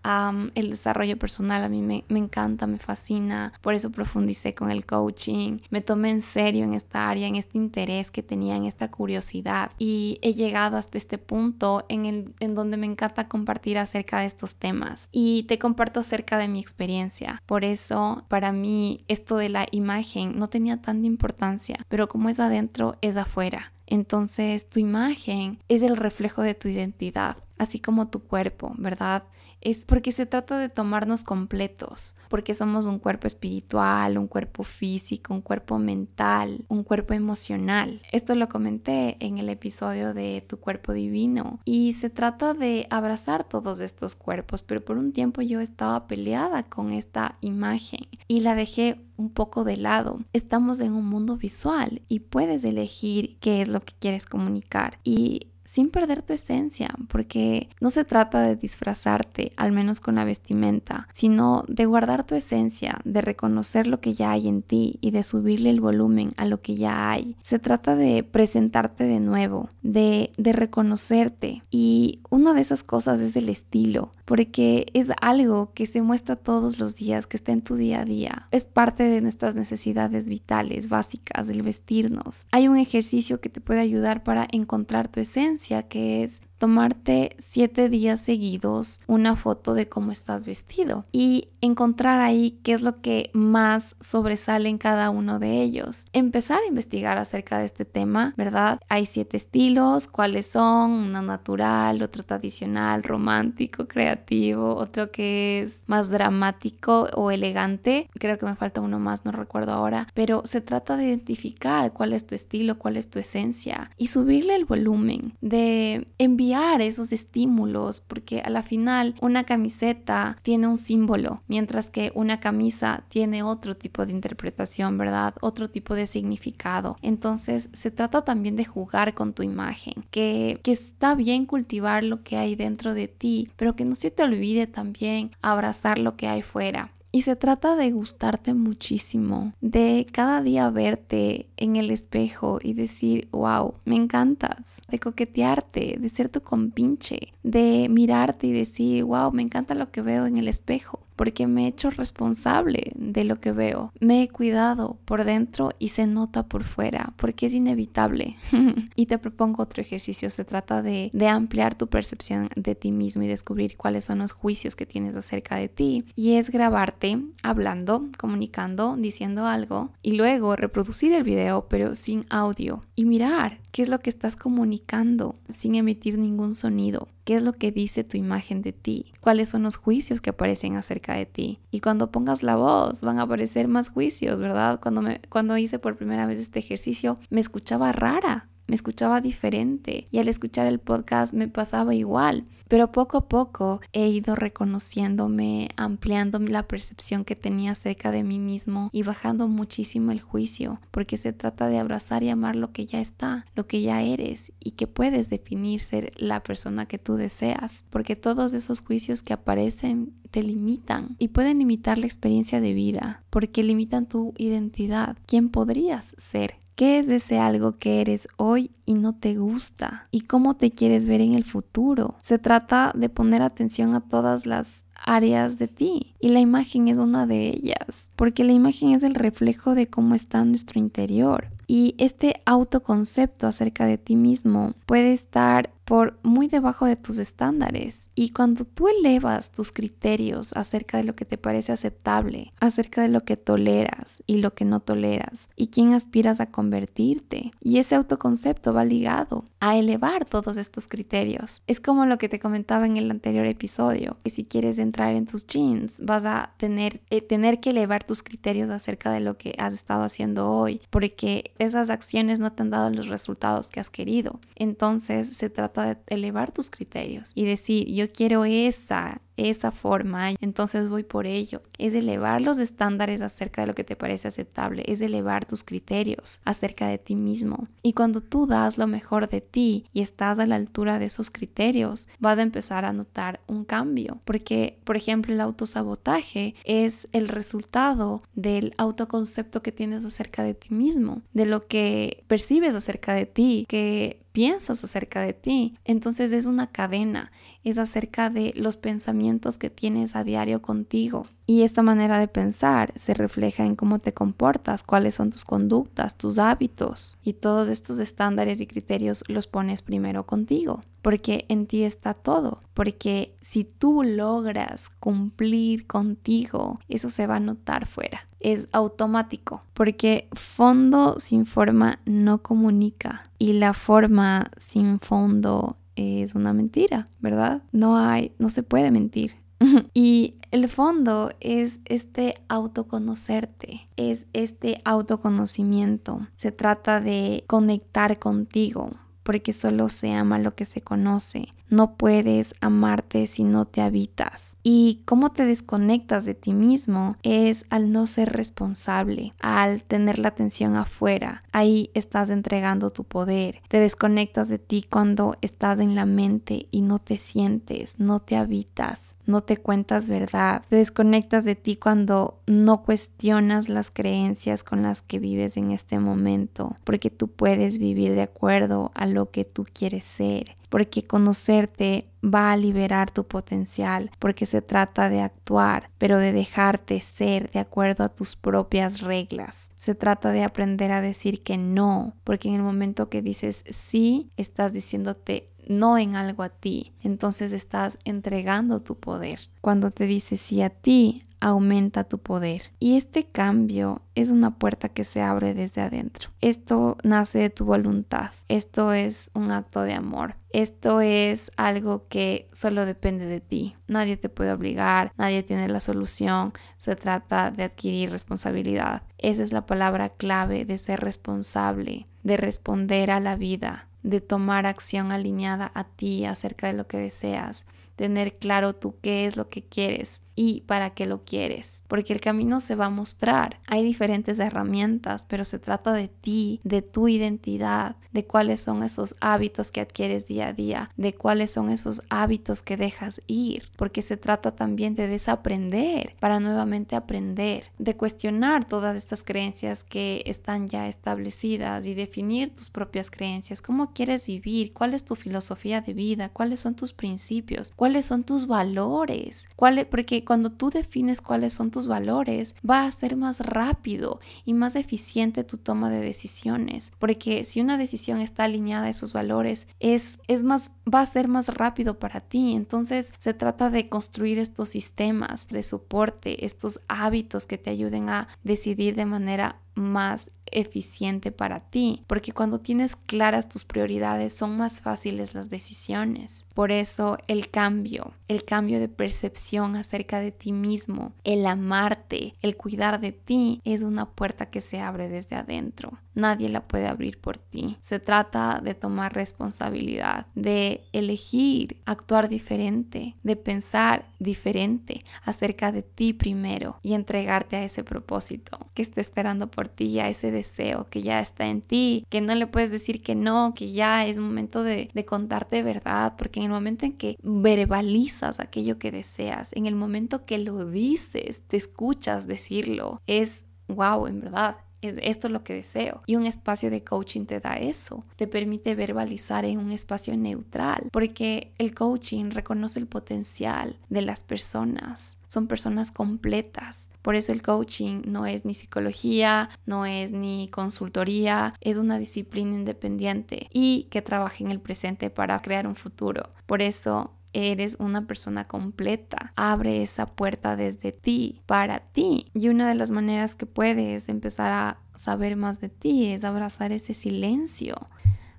el 0.55 0.71
desarrollo 0.71 1.19
personal 1.19 1.65
a 1.65 1.69
mí 1.69 1.83
me, 1.83 2.05
me 2.09 2.19
encanta, 2.19 2.67
me 2.67 2.79
fascina, 2.79 3.53
por 3.61 3.75
eso 3.75 3.91
profundicé 3.91 4.55
con 4.55 4.71
el 4.71 4.85
coaching, 4.87 5.59
me 5.71 5.81
tomé 5.81 6.11
en 6.11 6.23
serio 6.23 6.65
en 6.65 6.75
esta 6.75 7.09
área, 7.09 7.27
en 7.27 7.37
este 7.37 7.59
interés 7.59 8.11
que 8.11 8.23
tenía, 8.23 8.57
en 8.57 8.65
esta 8.65 8.91
curiosidad 8.91 9.71
y 9.79 10.19
he 10.23 10.35
llegado 10.35 10.77
hasta 10.77 10.99
este 10.99 11.19
punto 11.19 11.85
en 11.89 12.02
en, 12.07 12.55
donde 12.55 12.77
me 12.77 12.87
encanta 12.87 13.29
compartir 13.29 13.79
acerca 13.79 14.21
de 14.21 14.27
estos 14.27 14.57
temas 14.57 15.09
y 15.13 15.45
te 15.45 15.59
comparto 15.59 16.01
acerca 16.01 16.39
de 16.39 16.49
mi 16.49 16.61
experiencia. 16.61 17.43
Por 17.47 17.65
eso, 17.65 18.25
para 18.29 18.53
mí, 18.53 19.05
esto 19.09 19.37
de 19.37 19.49
la 19.49 19.67
imagen 19.71 20.39
no 20.39 20.49
tenía 20.49 20.81
tanta 20.81 21.07
importancia, 21.07 21.77
pero 21.89 22.09
como 22.09 22.29
es 22.29 22.41
adentro, 22.41 22.97
es 23.01 23.17
afuera. 23.17 23.73
Entonces, 23.87 24.69
tu 24.71 24.79
imagen 24.81 25.59
es 25.69 25.83
el 25.83 25.97
reflejo 25.97 26.43
de 26.43 26.55
tu 26.55 26.69
identidad, 26.69 27.37
así 27.63 27.81
como 27.81 28.09
tu 28.09 28.21
cuerpo, 28.21 28.73
¿verdad? 28.77 29.25
es 29.63 29.85
porque 29.85 30.13
se 30.13 30.27
trata 30.27 30.59
de 30.59 30.69
tomarnos 30.69 31.23
completos, 31.23 32.17
porque 32.29 32.53
somos 32.53 32.85
un 32.85 32.99
cuerpo 32.99 33.29
espiritual, 33.29 34.19
un 34.19 34.27
cuerpo 34.27 34.65
físico, 34.65 35.33
un 35.33 35.41
cuerpo 35.41 35.79
mental, 35.79 36.65
un 36.69 36.83
cuerpo 36.83 37.15
emocional. 37.15 38.03
Esto 38.11 38.35
lo 38.35 38.49
comenté 38.49 39.17
en 39.21 39.39
el 39.39 39.49
episodio 39.49 40.15
de 40.15 40.45
Tu 40.47 40.59
cuerpo 40.59 40.93
divino 40.93 41.61
y 41.65 41.93
se 41.93 42.11
trata 42.11 42.55
de 42.55 42.89
abrazar 42.91 43.45
todos 43.45 43.81
estos 43.81 44.17
cuerpos, 44.17 44.63
pero 44.65 44.85
por 44.85 44.99
un 44.99 45.13
tiempo 45.13 45.43
yo 45.43 45.61
estaba 45.61 46.09
peleada 46.09 46.65
con 46.65 46.91
esta 46.91 47.39
imagen 47.41 48.09
y 48.27 48.41
la 48.41 48.57
dejé 48.57 49.01
un 49.17 49.31
poco 49.31 49.63
de 49.63 49.77
lado. 49.77 50.19
Estamos 50.33 50.81
en 50.81 50.95
un 50.95 51.07
mundo 51.07 51.37
visual 51.37 52.03
y 52.09 52.21
puedes 52.21 52.65
elegir 52.65 53.39
qué 53.39 53.63
es 53.63 53.69
lo 53.69 53.81
que 53.81 53.95
quieres 54.01 54.27
comunicar 54.27 54.99
y 55.05 55.52
sin 55.65 55.91
perder 55.91 56.23
tu 56.23 56.33
esencia, 56.33 56.95
porque 57.09 57.69
no 57.81 57.91
se 57.91 58.05
trata 58.05 58.41
de 58.41 58.57
disfrazarte, 58.57 59.53
al 59.57 59.73
menos 59.73 60.01
con 60.01 60.17
la 60.17 60.25
vestimenta, 60.25 61.09
sino 61.13 61.65
de 61.69 61.87
guardar 61.87 62.25
tu 62.25 62.35
esencia, 62.35 63.01
de 63.05 63.21
reconocer 63.21 63.87
lo 63.87 64.01
que 64.01 64.15
ya 64.15 64.33
hay 64.33 64.49
en 64.49 64.63
ti 64.63 64.99
y 65.01 65.13
de 65.13 65.25
subirle 65.25 65.71
el 65.71 65.81
volumen 65.81 66.33
a 66.37 66.47
lo 66.47 66.61
que 66.61 66.77
ya 66.77 67.11
hay. 67.11 67.37
Se 67.41 67.59
trata 67.59 67.97
de 67.97 68.23
presentarte 68.23 69.05
de 69.05 69.21
nuevo, 69.21 69.69
de, 69.83 70.33
reconocerte 70.37 71.63
y 71.71 72.21
una 72.29 72.53
de 72.53 72.61
esas 72.61 72.83
cosas 72.83 73.21
es 73.21 73.37
el 73.37 73.49
estilo, 73.49 74.11
porque 74.25 74.87
es 74.93 75.09
algo 75.21 75.73
que 75.73 75.87
se 75.87 76.03
muestra 76.03 76.37
todos 76.37 76.79
los 76.79 76.97
días, 76.97 77.27
que 77.27 77.37
está 77.37 77.53
en 77.53 77.63
tu 77.63 77.77
día 77.77 78.01
a 78.01 78.05
día. 78.05 78.49
Es 78.51 78.65
parte 78.65 79.05
de 79.05 79.21
nuestras 79.21 79.55
necesidades 79.55 80.29
vitales, 80.29 80.89
básicas, 80.89 81.49
el 81.49 81.63
vestirnos. 81.63 82.47
Hay 82.51 82.69
un 82.69 82.77
ejercicio 82.77 83.41
que 83.41 83.49
te 83.49 83.61
puede 83.61 83.81
ayudar 83.81 84.23
para 84.23 84.47
encontrar 84.51 85.09
tu 85.09 85.21
esencia 85.21 85.53
que 85.89 86.23
es 86.23 86.43
tomarte 86.63 87.35
siete 87.41 87.89
días 87.89 88.21
seguidos 88.21 89.01
una 89.09 89.35
foto 89.35 89.75
de 89.75 89.89
cómo 89.89 90.13
estás 90.13 90.47
vestido 90.47 91.07
y 91.11 91.49
encontrar 91.61 92.21
ahí 92.21 92.61
qué 92.63 92.73
es 92.73 92.83
lo 92.83 93.01
que 93.01 93.31
más 93.33 93.97
sobresale 94.01 94.69
en 94.69 94.79
cada 94.79 95.11
uno 95.11 95.41
de 95.41 95.61
ellos. 95.61 96.07
Empezar 96.13 96.61
a 96.63 96.69
investigar 96.69 97.19
acerca 97.19 97.59
de 97.59 97.65
este 97.65 97.85
tema, 97.85 98.33
¿verdad? 98.37 98.79
Hay 98.89 99.07
siete 99.07 99.37
estilos, 99.37 100.07
cuáles 100.07 100.47
son, 100.47 100.93
uno 100.93 101.21
natural, 101.21 102.01
otro 102.01 102.23
tradicional, 102.23 103.03
romántico, 103.03 103.89
creativo, 103.89 104.77
otro 104.77 105.11
que 105.11 105.63
es 105.63 105.83
más 105.89 106.11
dramático 106.11 107.09
o 107.17 107.33
elegante. 107.33 108.09
Creo 108.21 108.39
que 108.39 108.47
me 108.47 108.55
falta 108.55 108.81
uno 108.81 109.01
más, 109.01 109.25
no 109.25 109.33
recuerdo 109.33 109.73
ahora, 109.73 110.07
pero 110.15 110.43
se 110.45 110.61
trata 110.61 110.97
de 110.97 111.07
identificar 111.09 111.93
cuál 111.93 112.13
es 112.13 112.25
tu 112.25 112.37
estilo, 112.37 112.79
cuál 112.79 112.97
es 112.97 113.11
tu 113.11 113.19
esencia 113.19 113.91
y 113.97 114.07
subirle 114.07 114.55
el 114.55 114.65
volumen, 114.65 115.37
de 115.41 116.07
enviar 116.19 116.52
esos 116.81 117.13
estímulos, 117.13 118.01
porque 118.01 118.41
a 118.41 118.51
la 118.51 118.63
final 118.63 119.15
una 119.21 119.45
camiseta 119.45 120.39
tiene 120.43 120.67
un 120.67 120.79
símbolo, 120.79 121.43
mientras 121.49 121.91
que 121.91 122.13
una 122.15 122.41
camisa 122.41 123.05
tiene 123.09 123.43
otro 123.43 123.77
tipo 123.77 124.05
de 124.07 124.13
interpretación, 124.13 124.99
¿verdad? 124.99 125.35
Otro 125.41 125.71
tipo 125.71 125.95
de 125.95 126.07
significado. 126.07 126.97
Entonces 127.03 127.71
se 127.73 127.91
trata 127.91 128.25
también 128.25 128.57
de 128.57 128.65
jugar 128.65 129.15
con 129.15 129.33
tu 129.33 129.43
imagen, 129.43 130.05
que, 130.11 130.61
que 130.63 130.73
está 130.73 131.15
bien 131.15 131.47
cultivar 131.47 132.05
lo 132.05 132.23
que 132.23 132.37
hay 132.37 132.55
dentro 132.55 132.95
de 132.95 133.09
ti, 133.09 133.51
pero 133.57 133.75
que 133.75 133.85
no 133.85 133.95
se 133.95 134.11
te 134.11 134.23
olvide 134.23 134.67
también 134.67 135.31
abrazar 135.41 135.99
lo 135.99 136.17
que 136.17 136.29
hay 136.29 136.43
fuera. 136.43 136.93
Y 137.15 137.23
se 137.23 137.37
trata 137.37 137.77
de 137.77 137.91
gustarte 137.91 138.55
muchísimo, 138.55 139.53
de 139.61 140.07
cada 140.11 140.41
día 140.41 140.71
verte 140.71 141.51
en 141.59 141.77
el 141.77 141.91
espejo 141.91 142.59
y 142.63 142.73
decir, 142.73 143.29
wow, 143.33 143.75
me 143.85 143.97
encantas, 143.97 144.81
de 144.89 144.99
coquetearte, 144.99 145.99
de 146.01 146.09
ser 146.09 146.31
tu 146.31 146.41
compinche, 146.41 147.35
de 147.43 147.89
mirarte 147.91 148.47
y 148.47 148.53
decir, 148.53 149.05
wow, 149.05 149.31
me 149.31 149.43
encanta 149.43 149.75
lo 149.75 149.91
que 149.91 150.01
veo 150.01 150.25
en 150.25 150.39
el 150.39 150.49
espejo 150.49 151.01
porque 151.17 151.47
me 151.47 151.65
he 151.65 151.69
hecho 151.69 151.91
responsable 151.91 152.93
de 152.95 153.25
lo 153.25 153.41
que 153.41 153.53
veo. 153.53 153.93
Me 154.01 154.23
he 154.23 154.29
cuidado 154.29 154.99
por 155.05 155.25
dentro 155.25 155.71
y 155.79 155.89
se 155.89 156.07
nota 156.07 156.45
por 156.45 156.65
fuera, 156.65 157.13
porque 157.17 157.47
es 157.47 157.55
inevitable. 157.55 158.37
y 158.97 159.07
te 159.07 159.19
propongo 159.19 159.63
otro 159.63 159.83
ejercicio. 159.83 160.31
Se 160.31 160.45
trata 160.45 160.83
de, 160.83 161.11
de 161.13 161.29
ampliar 161.29 161.75
tu 161.75 161.89
percepción 161.89 162.49
de 162.57 162.75
ti 162.75 162.93
mismo 162.93 163.23
y 163.23 163.29
descubrir 163.29 163.77
cuáles 163.77 164.05
son 164.05 164.19
los 164.19 164.33
juicios 164.33 164.77
que 164.77 164.87
tienes 164.87 165.17
acerca 165.17 165.57
de 165.57 165.69
ti. 165.69 166.05
Y 166.15 166.35
es 166.35 166.51
grabarte 166.51 167.19
hablando, 167.43 168.09
comunicando, 168.19 168.97
diciendo 168.97 169.47
algo 169.47 169.93
y 170.03 170.13
luego 170.13 170.57
reproducir 170.57 171.13
el 171.13 171.23
video 171.23 171.67
pero 171.69 171.95
sin 171.95 172.27
audio 172.31 172.85
y 172.95 173.05
mirar 173.05 173.62
qué 173.73 173.83
es 173.83 173.89
lo 173.89 173.99
que 174.01 174.11
estás 174.11 174.37
comunicando 174.37 175.35
sin 175.49 175.75
emitir 175.75 176.19
ningún 176.19 176.55
sonido. 176.55 177.09
¿Qué 177.25 177.37
es 177.37 177.43
lo 177.43 177.53
que 177.53 177.73
dice 177.73 178.05
tu 178.05 178.17
imagen 178.17 178.63
de 178.63 178.73
ti? 178.73 179.13
¿Cuáles 179.21 179.49
son 179.49 179.63
los 179.63 179.77
juicios 179.77 180.21
que 180.21 180.31
aparecen 180.31 180.77
acerca 180.77 181.15
de 181.15 181.27
ti? 181.27 181.59
Y 181.71 181.81
cuando 181.81 182.11
pongas 182.11 182.43
la 182.43 182.57
voz 182.57 183.01
van 183.01 183.19
a 183.19 183.23
aparecer 183.23 183.69
más 183.69 183.89
juicios, 183.89 184.39
¿verdad? 184.39 184.79
Cuando, 184.81 185.03
me, 185.03 185.21
cuando 185.29 185.57
hice 185.57 185.79
por 185.79 185.97
primera 185.97 186.27
vez 186.27 186.39
este 186.39 186.59
ejercicio 186.59 187.19
me 187.31 187.41
escuchaba 187.41 187.93
rara 187.93 188.49
me 188.73 188.77
escuchaba 188.77 189.21
diferente 189.21 190.07
y 190.11 190.19
al 190.19 190.29
escuchar 190.29 190.67
el 190.67 190.79
podcast 190.79 191.35
me 191.35 191.49
pasaba 191.49 191.95
igual. 191.95 192.47
Pero 192.73 192.91
poco 192.91 193.19
a 193.19 193.29
poco 193.29 193.83
he 193.93 194.09
ido 194.09 194.35
reconociéndome, 194.35 195.69
ampliando 195.77 196.39
la 196.39 196.67
percepción 196.67 197.23
que 197.27 197.37
tenía 197.37 197.73
acerca 197.73 198.11
de 198.11 198.25
mí 198.25 198.39
mismo 198.39 198.89
y 198.95 199.03
bajando 199.03 199.47
muchísimo 199.47 200.11
el 200.11 200.23
juicio, 200.23 200.81
porque 200.91 201.19
se 201.19 201.35
trata 201.35 201.69
de 201.69 201.79
abrazar 201.79 202.23
y 202.23 202.31
amar 202.31 202.57
lo 202.57 202.73
que 202.73 202.87
ya 202.87 203.03
está, 203.03 203.45
lo 203.55 203.67
que 203.67 203.83
ya 203.83 204.01
eres 204.01 204.55
y 204.59 204.71
que 204.71 204.87
puedes 204.87 205.29
definir 205.29 205.83
ser 205.83 206.15
la 206.17 206.43
persona 206.43 206.87
que 206.87 206.97
tú 206.97 207.17
deseas, 207.17 207.85
porque 207.91 208.17
todos 208.17 208.55
esos 208.55 208.81
juicios 208.81 209.21
que 209.21 209.35
aparecen 209.35 210.15
te 210.31 210.43
limitan 210.43 211.17
y 211.19 211.29
pueden 211.29 211.59
limitar 211.59 211.99
la 211.99 212.07
experiencia 212.07 212.63
de 212.63 212.73
vida, 212.73 213.23
porque 213.29 213.63
limitan 213.63 214.07
tu 214.07 214.33
identidad, 214.39 215.19
quién 215.27 215.51
podrías 215.51 216.15
ser. 216.17 216.62
¿Qué 216.75 216.99
es 216.99 217.11
ese 217.11 217.39
algo 217.39 217.77
que 217.79 218.01
eres 218.01 218.29
hoy 218.37 218.71
y 218.87 218.95
no 218.95 219.15
te 219.15 219.37
gusta? 219.37 220.09
¿Y 220.11 220.23
cómo 220.23 220.57
te 220.57 220.71
quieres 220.71 221.07
ver 221.07 221.21
en 221.21 221.35
el 221.35 221.45
futuro? 221.45 222.17
Se 222.23 222.39
trata 222.39 222.93
de 222.95 223.11
poner 223.11 223.43
atención 223.43 223.95
a 223.95 224.01
todas 224.01 224.47
las 224.47 224.87
áreas 225.05 225.59
de 225.59 225.69
ti 225.69 226.15
y 226.19 226.31
la 226.31 226.41
imagen 226.41 226.89
es 226.89 226.97
una 226.97 227.27
de 227.27 227.49
ellas, 227.49 228.11
porque 228.17 228.45
la 228.45 228.53
imagen 228.53 228.93
es 228.93 229.03
el 229.03 229.15
reflejo 229.15 229.75
de 229.75 229.89
cómo 229.89 230.15
está 230.15 230.43
nuestro 230.45 230.79
interior. 230.79 231.49
Y 231.67 231.95
este 231.99 232.41
autoconcepto 232.47 233.47
acerca 233.47 233.87
de 233.87 233.99
ti 233.99 234.17
mismo 234.17 234.73
puede 234.87 235.13
estar 235.13 235.71
por 235.85 236.19
muy 236.23 236.49
debajo 236.49 236.87
de 236.87 236.97
tus 236.97 237.19
estándares. 237.19 238.09
Y 238.15 238.31
cuando 238.31 238.65
tú 238.65 238.89
elevas 238.89 239.53
tus 239.53 239.73
criterios 239.73 240.53
acerca 240.55 240.99
de 240.99 241.05
lo 241.05 241.15
que 241.15 241.25
te 241.25 241.39
parece 241.39 241.73
aceptable, 241.73 242.53
acerca 242.61 243.03
de 243.03 243.09
lo 243.09 243.25
que 243.25 243.37
toleras 243.37 244.23
y 244.27 244.39
lo 244.39 244.55
que 244.55 244.65
no 244.65 244.81
toleras, 244.81 245.51
y 245.57 245.69
quién 245.69 245.93
aspiras 245.93 246.41
a 246.41 246.51
convertirte, 246.51 247.53
y 247.61 247.79
ese 247.79 247.95
autoconcepto 247.95 248.73
va 248.73 248.85
ligado 248.85 249.45
a 249.61 249.77
elevar 249.77 250.25
todos 250.25 250.57
estos 250.57 250.89
criterios. 250.89 251.63
Es 251.67 251.81
como 251.81 252.07
lo 252.07 252.19
que 252.19 252.29
te 252.29 252.41
comentaba 252.41 252.87
en 252.87 252.97
el 252.97 253.11
anterior 253.11 253.47
episodio, 253.47 254.17
que 254.23 254.31
si 254.31 254.45
quieres 254.45 254.79
entrar 254.79 255.15
en 255.15 255.27
tus 255.27 255.47
jeans, 255.47 256.01
vas 256.05 256.25
a 256.25 256.53
tener, 256.57 257.01
eh, 257.11 257.21
tener 257.21 257.61
que 257.61 257.71
elevar 257.71 258.05
tus 258.05 258.23
criterios 258.23 258.71
acerca 258.71 259.11
de 259.11 259.21
lo 259.21 259.37
que 259.39 259.55
has 259.59 259.75
estado 259.75 260.03
haciendo 260.03 260.51
hoy, 260.51 260.81
porque 260.91 261.53
esas 261.59 261.91
acciones 261.91 262.41
no 262.41 262.53
te 262.53 262.63
han 262.63 262.71
dado 262.71 262.91
los 262.91 263.09
resultados 263.09 263.69
que 263.69 263.81
has 263.81 263.91
querido. 263.91 264.41
Entonces 264.57 265.37
se 265.37 265.51
trata 265.51 265.72
de 265.81 265.97
elevar 266.07 266.53
tus 266.53 266.71
criterios 266.71 267.33
y 267.35 267.45
decir, 267.45 267.89
yo 267.89 268.13
quiero 268.13 268.45
esa 268.45 269.21
esa 269.37 269.71
forma, 269.71 270.31
entonces 270.41 270.89
voy 270.89 271.03
por 271.03 271.27
ello. 271.27 271.63
Es 271.79 271.95
elevar 271.95 272.43
los 272.43 272.59
estándares 272.59 273.23
acerca 273.23 273.63
de 273.63 273.69
lo 273.69 273.75
que 273.75 273.85
te 273.85 273.97
parece 273.97 274.29
aceptable, 274.29 274.85
es 274.87 275.01
elevar 275.01 275.45
tus 275.45 275.63
criterios 275.63 276.41
acerca 276.45 276.89
de 276.89 276.99
ti 276.99 277.17
mismo. 277.17 277.69
Y 277.83 277.93
cuando 277.93 278.21
tú 278.21 278.47
das 278.47 278.79
lo 278.79 278.87
mejor 278.87 279.29
de 279.29 279.41
ti 279.41 279.87
y 279.93 280.01
estás 280.01 280.39
a 280.39 280.47
la 280.47 280.57
altura 280.57 280.99
de 280.99 281.07
esos 281.07 281.31
criterios, 281.31 282.09
vas 282.19 282.39
a 282.39 282.43
empezar 282.43 282.85
a 282.85 282.93
notar 282.93 283.41
un 283.47 283.65
cambio. 283.65 284.21
Porque, 284.25 284.79
por 284.85 284.97
ejemplo, 284.97 285.33
el 285.33 285.41
autosabotaje 285.41 286.55
es 286.65 287.09
el 287.13 287.29
resultado 287.29 288.23
del 288.35 288.75
autoconcepto 288.79 289.63
que 289.63 289.73
tienes 289.73 290.05
acerca 290.05 290.43
de 290.43 290.55
ti 290.55 290.75
mismo, 290.75 291.23
de 291.33 291.47
lo 291.47 291.67
que 291.67 292.25
percibes 292.27 292.75
acerca 292.75 293.15
de 293.15 293.27
ti, 293.27 293.67
que 293.69 294.23
piensas 294.33 294.83
acerca 294.83 295.23
de 295.23 295.35
ti. 295.35 295.77
Entonces 295.85 296.33
es 296.33 296.47
una 296.47 296.69
cadena 296.69 297.31
es 297.65 297.79
acerca 297.79 298.31
de 298.31 298.53
los 298.57 298.77
pensamientos 298.77 299.59
que 299.59 299.71
tienes 299.71 300.17
a 300.17 300.25
diario 300.25 300.63
contigo. 300.63 301.27
Y 301.47 301.63
esta 301.63 301.83
manera 301.83 302.19
de 302.19 302.29
pensar 302.29 302.93
se 302.97 303.15
refleja 303.15 303.65
en 303.67 303.77
cómo 303.77 303.99
te 303.99 304.15
comportas, 304.15 304.83
cuáles 304.83 305.17
son 305.17 305.31
tus 305.31 305.45
conductas, 305.45 306.17
tus 306.17 306.39
hábitos. 306.39 307.19
Y 307.23 307.35
todos 307.35 307.69
estos 307.69 307.99
estándares 307.99 308.61
y 308.61 308.67
criterios 308.67 309.25
los 309.29 309.47
pones 309.47 309.83
primero 309.83 310.25
contigo, 310.25 310.81
porque 311.03 311.45
en 311.49 311.67
ti 311.67 311.83
está 311.83 312.15
todo. 312.15 312.61
Porque 312.75 313.37
si 313.41 313.65
tú 313.65 314.03
logras 314.03 314.89
cumplir 314.89 315.87
contigo, 315.87 316.81
eso 316.89 317.11
se 317.11 317.27
va 317.27 317.37
a 317.37 317.41
notar 317.41 317.87
fuera. 317.87 318.29
Es 318.41 318.69
automático, 318.73 319.63
porque 319.75 320.29
fondo 320.33 321.19
sin 321.19 321.47
forma 321.47 322.01
no 322.07 322.43
comunica 322.43 323.31
y 323.39 323.55
la 323.55 323.75
forma 323.75 324.51
sin 324.57 324.99
fondo 324.99 325.77
es 325.97 326.35
una 326.35 326.53
mentira, 326.53 327.09
¿verdad? 327.21 327.63
No 327.73 327.97
hay, 327.97 328.33
no 328.39 328.51
se 328.51 328.63
puede 328.63 328.91
mentir. 328.91 329.37
y 329.95 330.35
el 330.51 330.69
fondo 330.69 331.31
es 331.41 331.81
este 331.85 332.35
autoconocerte, 332.49 333.87
es 333.97 334.27
este 334.33 334.81
autoconocimiento. 334.85 336.27
Se 336.35 336.53
trata 336.53 337.01
de 337.01 337.45
conectar 337.47 338.19
contigo, 338.19 338.91
porque 339.23 339.53
solo 339.53 339.89
se 339.89 340.13
ama 340.13 340.39
lo 340.39 340.55
que 340.55 340.65
se 340.65 340.83
conoce. 340.83 341.49
No 341.73 341.97
puedes 341.97 342.55
amarte 342.61 343.27
si 343.27 343.45
no 343.45 343.65
te 343.65 343.81
habitas. 343.81 344.59
Y 344.63 345.01
cómo 345.07 345.33
te 345.33 345.47
desconectas 345.47 346.27
de 346.27 346.35
ti 346.35 346.53
mismo 346.53 347.17
es 347.23 347.65
al 347.71 347.93
no 347.93 348.07
ser 348.07 348.31
responsable, 348.31 349.33
al 349.41 349.83
tener 349.83 350.19
la 350.19 350.29
atención 350.29 350.77
afuera. 350.77 351.45
Ahí 351.51 351.91
estás 351.95 352.29
entregando 352.29 352.91
tu 352.91 353.05
poder. 353.05 353.63
Te 353.69 353.81
desconectas 353.81 354.51
de 354.51 354.59
ti 354.59 354.85
cuando 354.87 355.39
estás 355.41 355.81
en 355.81 355.95
la 355.95 356.05
mente 356.05 356.67
y 356.71 356.83
no 356.83 356.99
te 356.99 357.17
sientes, 357.17 357.99
no 357.99 358.21
te 358.21 358.37
habitas, 358.37 359.17
no 359.25 359.43
te 359.43 359.57
cuentas 359.57 360.09
verdad. 360.09 360.65
Te 360.69 360.77
desconectas 360.77 361.47
de 361.47 361.55
ti 361.55 361.77
cuando 361.77 362.39
no 362.47 362.83
cuestionas 362.83 363.71
las 363.71 363.91
creencias 363.91 364.63
con 364.63 364.83
las 364.83 365.01
que 365.01 365.19
vives 365.19 365.57
en 365.57 365.71
este 365.71 365.99
momento, 365.99 366.77
porque 366.85 367.09
tú 367.09 367.29
puedes 367.29 367.79
vivir 367.79 368.15
de 368.15 368.21
acuerdo 368.21 368.93
a 368.95 369.07
lo 369.07 369.31
que 369.31 369.47
tú 369.47 369.65
quieres 369.73 370.05
ser 370.05 370.55
porque 370.73 371.03
conocerte 371.03 372.07
va 372.25 372.51
a 372.51 372.57
liberar 372.57 373.11
tu 373.11 373.25
potencial, 373.25 374.11
porque 374.19 374.47
se 374.47 374.63
trata 374.63 375.11
de 375.11 375.21
actuar, 375.21 375.91
pero 375.99 376.17
de 376.17 376.33
dejarte 376.33 376.99
ser 377.01 377.51
de 377.51 377.59
acuerdo 377.59 378.05
a 378.05 378.09
tus 378.09 378.37
propias 378.37 379.03
reglas. 379.03 379.71
Se 379.77 379.95
trata 379.95 380.31
de 380.31 380.45
aprender 380.45 380.91
a 380.91 381.03
decir 381.03 381.43
que 381.43 381.59
no, 381.59 382.15
porque 382.25 382.49
en 382.49 382.55
el 382.55 382.63
momento 382.63 383.11
que 383.11 383.21
dices 383.21 383.65
sí, 383.69 384.31
estás 384.39 384.73
diciéndote 384.73 385.52
no 385.67 385.99
en 385.99 386.17
algo 386.17 386.43
a 386.43 386.49
ti, 386.49 386.93
entonces 387.03 387.53
estás 387.53 387.99
entregando 388.05 388.83
tu 388.83 388.99
poder. 388.99 389.41
Cuando 389.61 389.91
te 389.91 390.07
dices 390.07 390.41
sí 390.41 390.63
a 390.63 390.71
ti, 390.71 391.25
aumenta 391.43 392.05
tu 392.05 392.19
poder. 392.19 392.63
Y 392.79 392.97
este 392.97 393.25
cambio 393.25 394.01
es 394.15 394.31
una 394.31 394.59
puerta 394.59 394.89
que 394.89 395.03
se 395.03 395.21
abre 395.23 395.55
desde 395.55 395.81
adentro. 395.81 396.31
Esto 396.41 396.97
nace 397.03 397.41
de 397.41 397.51
tu 397.51 397.65
voluntad. 397.65 398.31
Esto 398.49 398.93
es 398.93 399.33
un 399.35 399.51
acto 399.51 399.83
de 399.83 399.93
amor. 399.93 400.37
Esto 400.51 401.01
es 401.01 401.51
algo 401.57 402.07
que 402.09 402.49
solo 402.53 402.87
depende 402.87 403.27
de 403.27 403.41
ti. 403.41 403.75
Nadie 403.89 404.17
te 404.17 404.29
puede 404.29 404.53
obligar, 404.53 405.13
nadie 405.17 405.43
tiene 405.43 405.69
la 405.69 405.81
solución. 405.81 406.53
Se 406.79 406.95
trata 406.95 407.51
de 407.51 407.65
adquirir 407.65 408.11
responsabilidad. 408.11 409.03
Esa 409.19 409.43
es 409.43 409.53
la 409.53 409.67
palabra 409.67 410.11
clave 410.11 410.65
de 410.65 410.79
ser 410.79 411.01
responsable, 411.01 412.07
de 412.23 412.37
responder 412.37 413.11
a 413.11 413.19
la 413.19 413.35
vida, 413.35 413.89
de 414.03 414.21
tomar 414.21 414.67
acción 414.67 415.13
alineada 415.13 415.71
a 415.75 415.85
ti 415.85 416.25
acerca 416.25 416.67
de 416.67 416.73
lo 416.73 416.87
que 416.87 416.99
deseas, 416.99 417.67
tener 417.97 418.39
claro 418.39 418.75
tú 418.75 418.97
qué 419.01 419.27
es 419.27 419.37
lo 419.37 419.49
que 419.49 419.63
quieres 419.63 420.23
y 420.35 420.63
para 420.63 420.91
qué 420.91 421.07
lo 421.07 421.25
quieres, 421.25 421.83
porque 421.89 422.13
el 422.13 422.21
camino 422.21 422.61
se 422.61 422.75
va 422.75 422.87
a 422.87 422.91
mostrar. 422.91 423.61
Hay 423.67 423.85
diferentes 423.85 424.39
herramientas, 424.39 425.27
pero 425.29 425.45
se 425.45 425.59
trata 425.59 425.93
de 425.93 426.09
ti, 426.09 426.61
de 426.65 426.83
tu 426.83 427.09
identidad, 427.09 427.97
de 428.13 428.27
cuáles 428.27 428.61
son 428.61 428.83
esos 428.83 429.17
hábitos 429.21 429.71
que 429.71 429.81
adquieres 429.81 430.27
día 430.27 430.49
a 430.49 430.53
día, 430.53 430.91
de 430.97 431.15
cuáles 431.15 431.51
son 431.51 431.71
esos 431.71 432.03
hábitos 432.11 432.63
que 432.63 432.77
dejas 432.77 433.23
ir, 433.27 433.65
porque 433.77 434.03
se 434.03 434.17
trata 434.17 434.53
también 434.53 434.95
de 434.95 435.09
desaprender 435.09 436.15
para 436.21 436.41
nuevamente 436.41 436.95
aprender, 436.97 437.65
de 437.79 437.97
cuestionar 437.97 438.67
todas 438.69 438.97
estas 438.97 439.25
creencias 439.25 439.85
que 439.85 440.23
están 440.27 440.69
ya 440.69 440.89
establecidas 440.89 441.87
y 441.87 441.95
definir 441.95 442.55
tus 442.55 442.69
propias 442.69 443.11
creencias, 443.11 443.63
cómo 443.63 443.93
quieres 443.93 444.27
vivir, 444.27 444.73
cuál 444.73 444.95
es 444.95 445.05
tu 445.05 445.15
filosofía 445.17 445.81
de 445.81 445.95
vida, 445.95 446.29
cuáles 446.29 446.61
son 446.61 446.75
tus 446.75 446.93
principios, 446.93 447.73
cuáles 447.75 448.07
son 448.07 448.25
tus 448.25 448.47
valores, 448.47 449.49
cuál 449.57 449.87
porque 449.91 450.22
cuando 450.25 450.53
tú 450.53 450.71
defines 450.71 451.21
cuáles 451.21 451.53
son 451.53 451.71
tus 451.71 451.87
valores, 451.87 452.55
va 452.69 452.85
a 452.85 452.91
ser 452.91 453.17
más 453.17 453.41
rápido 453.41 454.21
y 454.45 454.55
más 454.55 454.77
eficiente 454.77 455.45
tu 455.45 455.59
toma 455.59 455.91
de 455.91 456.01
decisiones, 456.01 456.93
porque 456.99 457.45
si 457.45 457.61
una 457.61 457.77
decisión 457.77 458.21
está 458.21 458.45
alineada 458.45 458.87
a 458.87 458.91
esos 458.91 459.13
valores, 459.13 459.69
es, 459.81 460.19
es 460.29 460.43
más, 460.43 460.73
va 460.93 461.01
a 461.01 461.07
ser 461.07 461.29
más 461.29 461.49
rápido 461.55 461.99
para 461.99 462.21
ti. 462.21 462.55
Entonces 462.55 463.13
se 463.19 463.35
trata 463.35 463.71
de 463.71 463.89
construir 463.89 464.39
estos 464.39 464.71
sistemas 464.71 465.49
de 465.49 465.63
soporte, 465.63 466.45
estos 466.45 466.81
hábitos 466.89 467.47
que 467.47 467.59
te 467.59 467.71
ayuden 467.71 468.09
a 468.09 468.29
decidir 468.43 468.95
de 468.95 469.07
manera 469.07 469.59
más 469.75 470.31
eficiente 470.53 471.33
para 471.33 471.61
ti, 471.61 472.05
porque 472.07 472.33
cuando 472.33 472.61
tienes 472.61 472.95
claras 472.95 473.49
tus 473.49 473.65
prioridades 473.65 474.35
son 474.35 474.57
más 474.57 474.81
fáciles 474.81 475.35
las 475.35 475.51
decisiones. 475.51 476.45
Por 476.55 476.71
eso 476.71 477.19
el 477.27 477.51
cambio, 477.51 478.13
el 478.29 478.45
cambio 478.45 478.79
de 478.79 478.89
percepción 478.89 479.77
acerca 479.77 480.21
de 480.21 480.31
ti 480.31 480.53
mismo, 480.53 481.13
el 481.25 481.47
amarte, 481.47 482.35
el 482.43 482.57
cuidar 482.57 483.01
de 483.01 483.13
ti, 483.13 483.61
es 483.65 483.83
una 483.83 484.11
puerta 484.11 484.51
que 484.51 484.61
se 484.61 484.81
abre 484.81 485.09
desde 485.09 485.37
adentro. 485.37 485.99
Nadie 486.15 486.51
la 486.51 486.69
puede 486.69 486.87
abrir 486.87 487.19
por 487.19 487.39
ti. 487.39 487.79
Se 487.81 487.99
trata 487.99 488.61
de 488.63 488.75
tomar 488.75 489.15
responsabilidad, 489.15 490.27
de 490.35 490.85
elegir 490.93 491.79
actuar 491.87 492.29
diferente, 492.29 493.17
de 493.23 493.37
pensar 493.37 494.11
diferente 494.19 495.05
acerca 495.25 495.73
de 495.73 495.83
ti 495.83 496.13
primero 496.13 496.79
y 496.83 496.93
entregarte 496.93 497.57
a 497.57 497.65
ese 497.65 497.83
propósito 497.83 498.59
que 498.75 498.83
está 498.83 499.01
esperando 499.01 499.51
por 499.51 499.62
ti, 499.69 499.99
a 500.01 500.09
ese 500.09 500.31
deseo 500.31 500.87
que 500.89 501.03
ya 501.03 501.21
está 501.21 501.47
en 501.47 501.63
ti, 501.63 502.07
que 502.09 502.21
no 502.21 502.35
le 502.35 502.47
puedes 502.47 502.71
decir 502.71 503.03
que 503.03 503.15
no, 503.15 503.55
que 503.55 503.73
ya 503.73 504.07
es 504.07 504.19
momento 504.19 504.63
de, 504.63 504.91
de 504.93 505.05
contarte 505.05 505.63
verdad, 505.63 506.15
porque 506.17 506.41
en 506.41 506.47
el 506.47 506.53
momento 506.53 506.87
en 506.87 506.93
que 506.93 507.17
verbalizas 507.23 508.41
aquello 508.41 508.79
que 508.79 508.91
deseas, 508.91 509.53
en 509.55 509.67
el 509.67 509.75
momento 509.75 510.25
que 510.25 510.39
lo 510.39 510.65
dices, 510.67 511.43
te 511.47 511.57
escuchas 511.57 512.27
decirlo, 512.27 513.01
es 513.07 513.47
wow, 513.69 514.07
en 514.07 514.21
verdad, 514.21 514.57
es 514.81 514.97
esto 515.01 515.29
es 515.29 515.33
lo 515.33 515.45
que 515.45 515.55
deseo. 515.55 516.03
Y 516.07 516.17
un 516.17 516.27
espacio 516.27 516.71
de 516.71 516.83
coaching 516.85 517.25
te 517.25 517.41
da 517.41 517.57
eso, 517.57 518.05
te 518.17 518.27
permite 518.27 518.75
verbalizar 518.75 519.45
en 519.45 519.59
un 519.59 519.71
espacio 519.71 520.17
neutral, 520.17 520.89
porque 520.93 521.55
el 521.59 521.75
coaching 521.75 522.31
reconoce 522.31 522.81
el 522.81 522.89
potencial 522.89 523.79
de 523.89 524.03
las 524.03 524.23
personas, 524.23 525.19
son 525.33 525.47
personas 525.47 525.91
completas. 525.91 526.91
Por 527.01 527.17
eso 527.17 527.33
el 527.33 527.41
coaching 527.41 528.03
no 528.05 528.27
es 528.27 528.45
ni 528.45 528.53
psicología, 528.53 529.49
no 529.65 529.87
es 529.87 530.13
ni 530.13 530.49
consultoría, 530.49 531.55
es 531.61 531.79
una 531.79 531.99
disciplina 531.99 532.55
independiente 532.55 533.49
y 533.51 533.85
que 533.85 534.03
trabaja 534.03 534.37
en 534.41 534.51
el 534.51 534.61
presente 534.61 535.09
para 535.09 535.41
crear 535.41 535.67
un 535.67 535.75
futuro. 535.75 536.29
Por 536.47 536.61
eso 536.61 537.15
eres 537.33 537.79
una 537.81 538.07
persona 538.07 538.45
completa. 538.45 539.33
Abre 539.35 539.83
esa 539.83 540.05
puerta 540.05 540.55
desde 540.55 540.93
ti, 540.93 541.41
para 541.47 541.81
ti. 541.81 542.31
Y 542.35 542.49
una 542.49 542.69
de 542.69 542.75
las 542.75 542.91
maneras 542.91 543.35
que 543.35 543.47
puedes 543.47 544.11
empezar 544.11 544.53
a 544.53 544.81
saber 544.95 545.37
más 545.37 545.63
de 545.63 545.71
ti 545.71 546.13
es 546.13 546.25
abrazar 546.25 546.73
ese 546.73 546.93
silencio. 546.93 547.89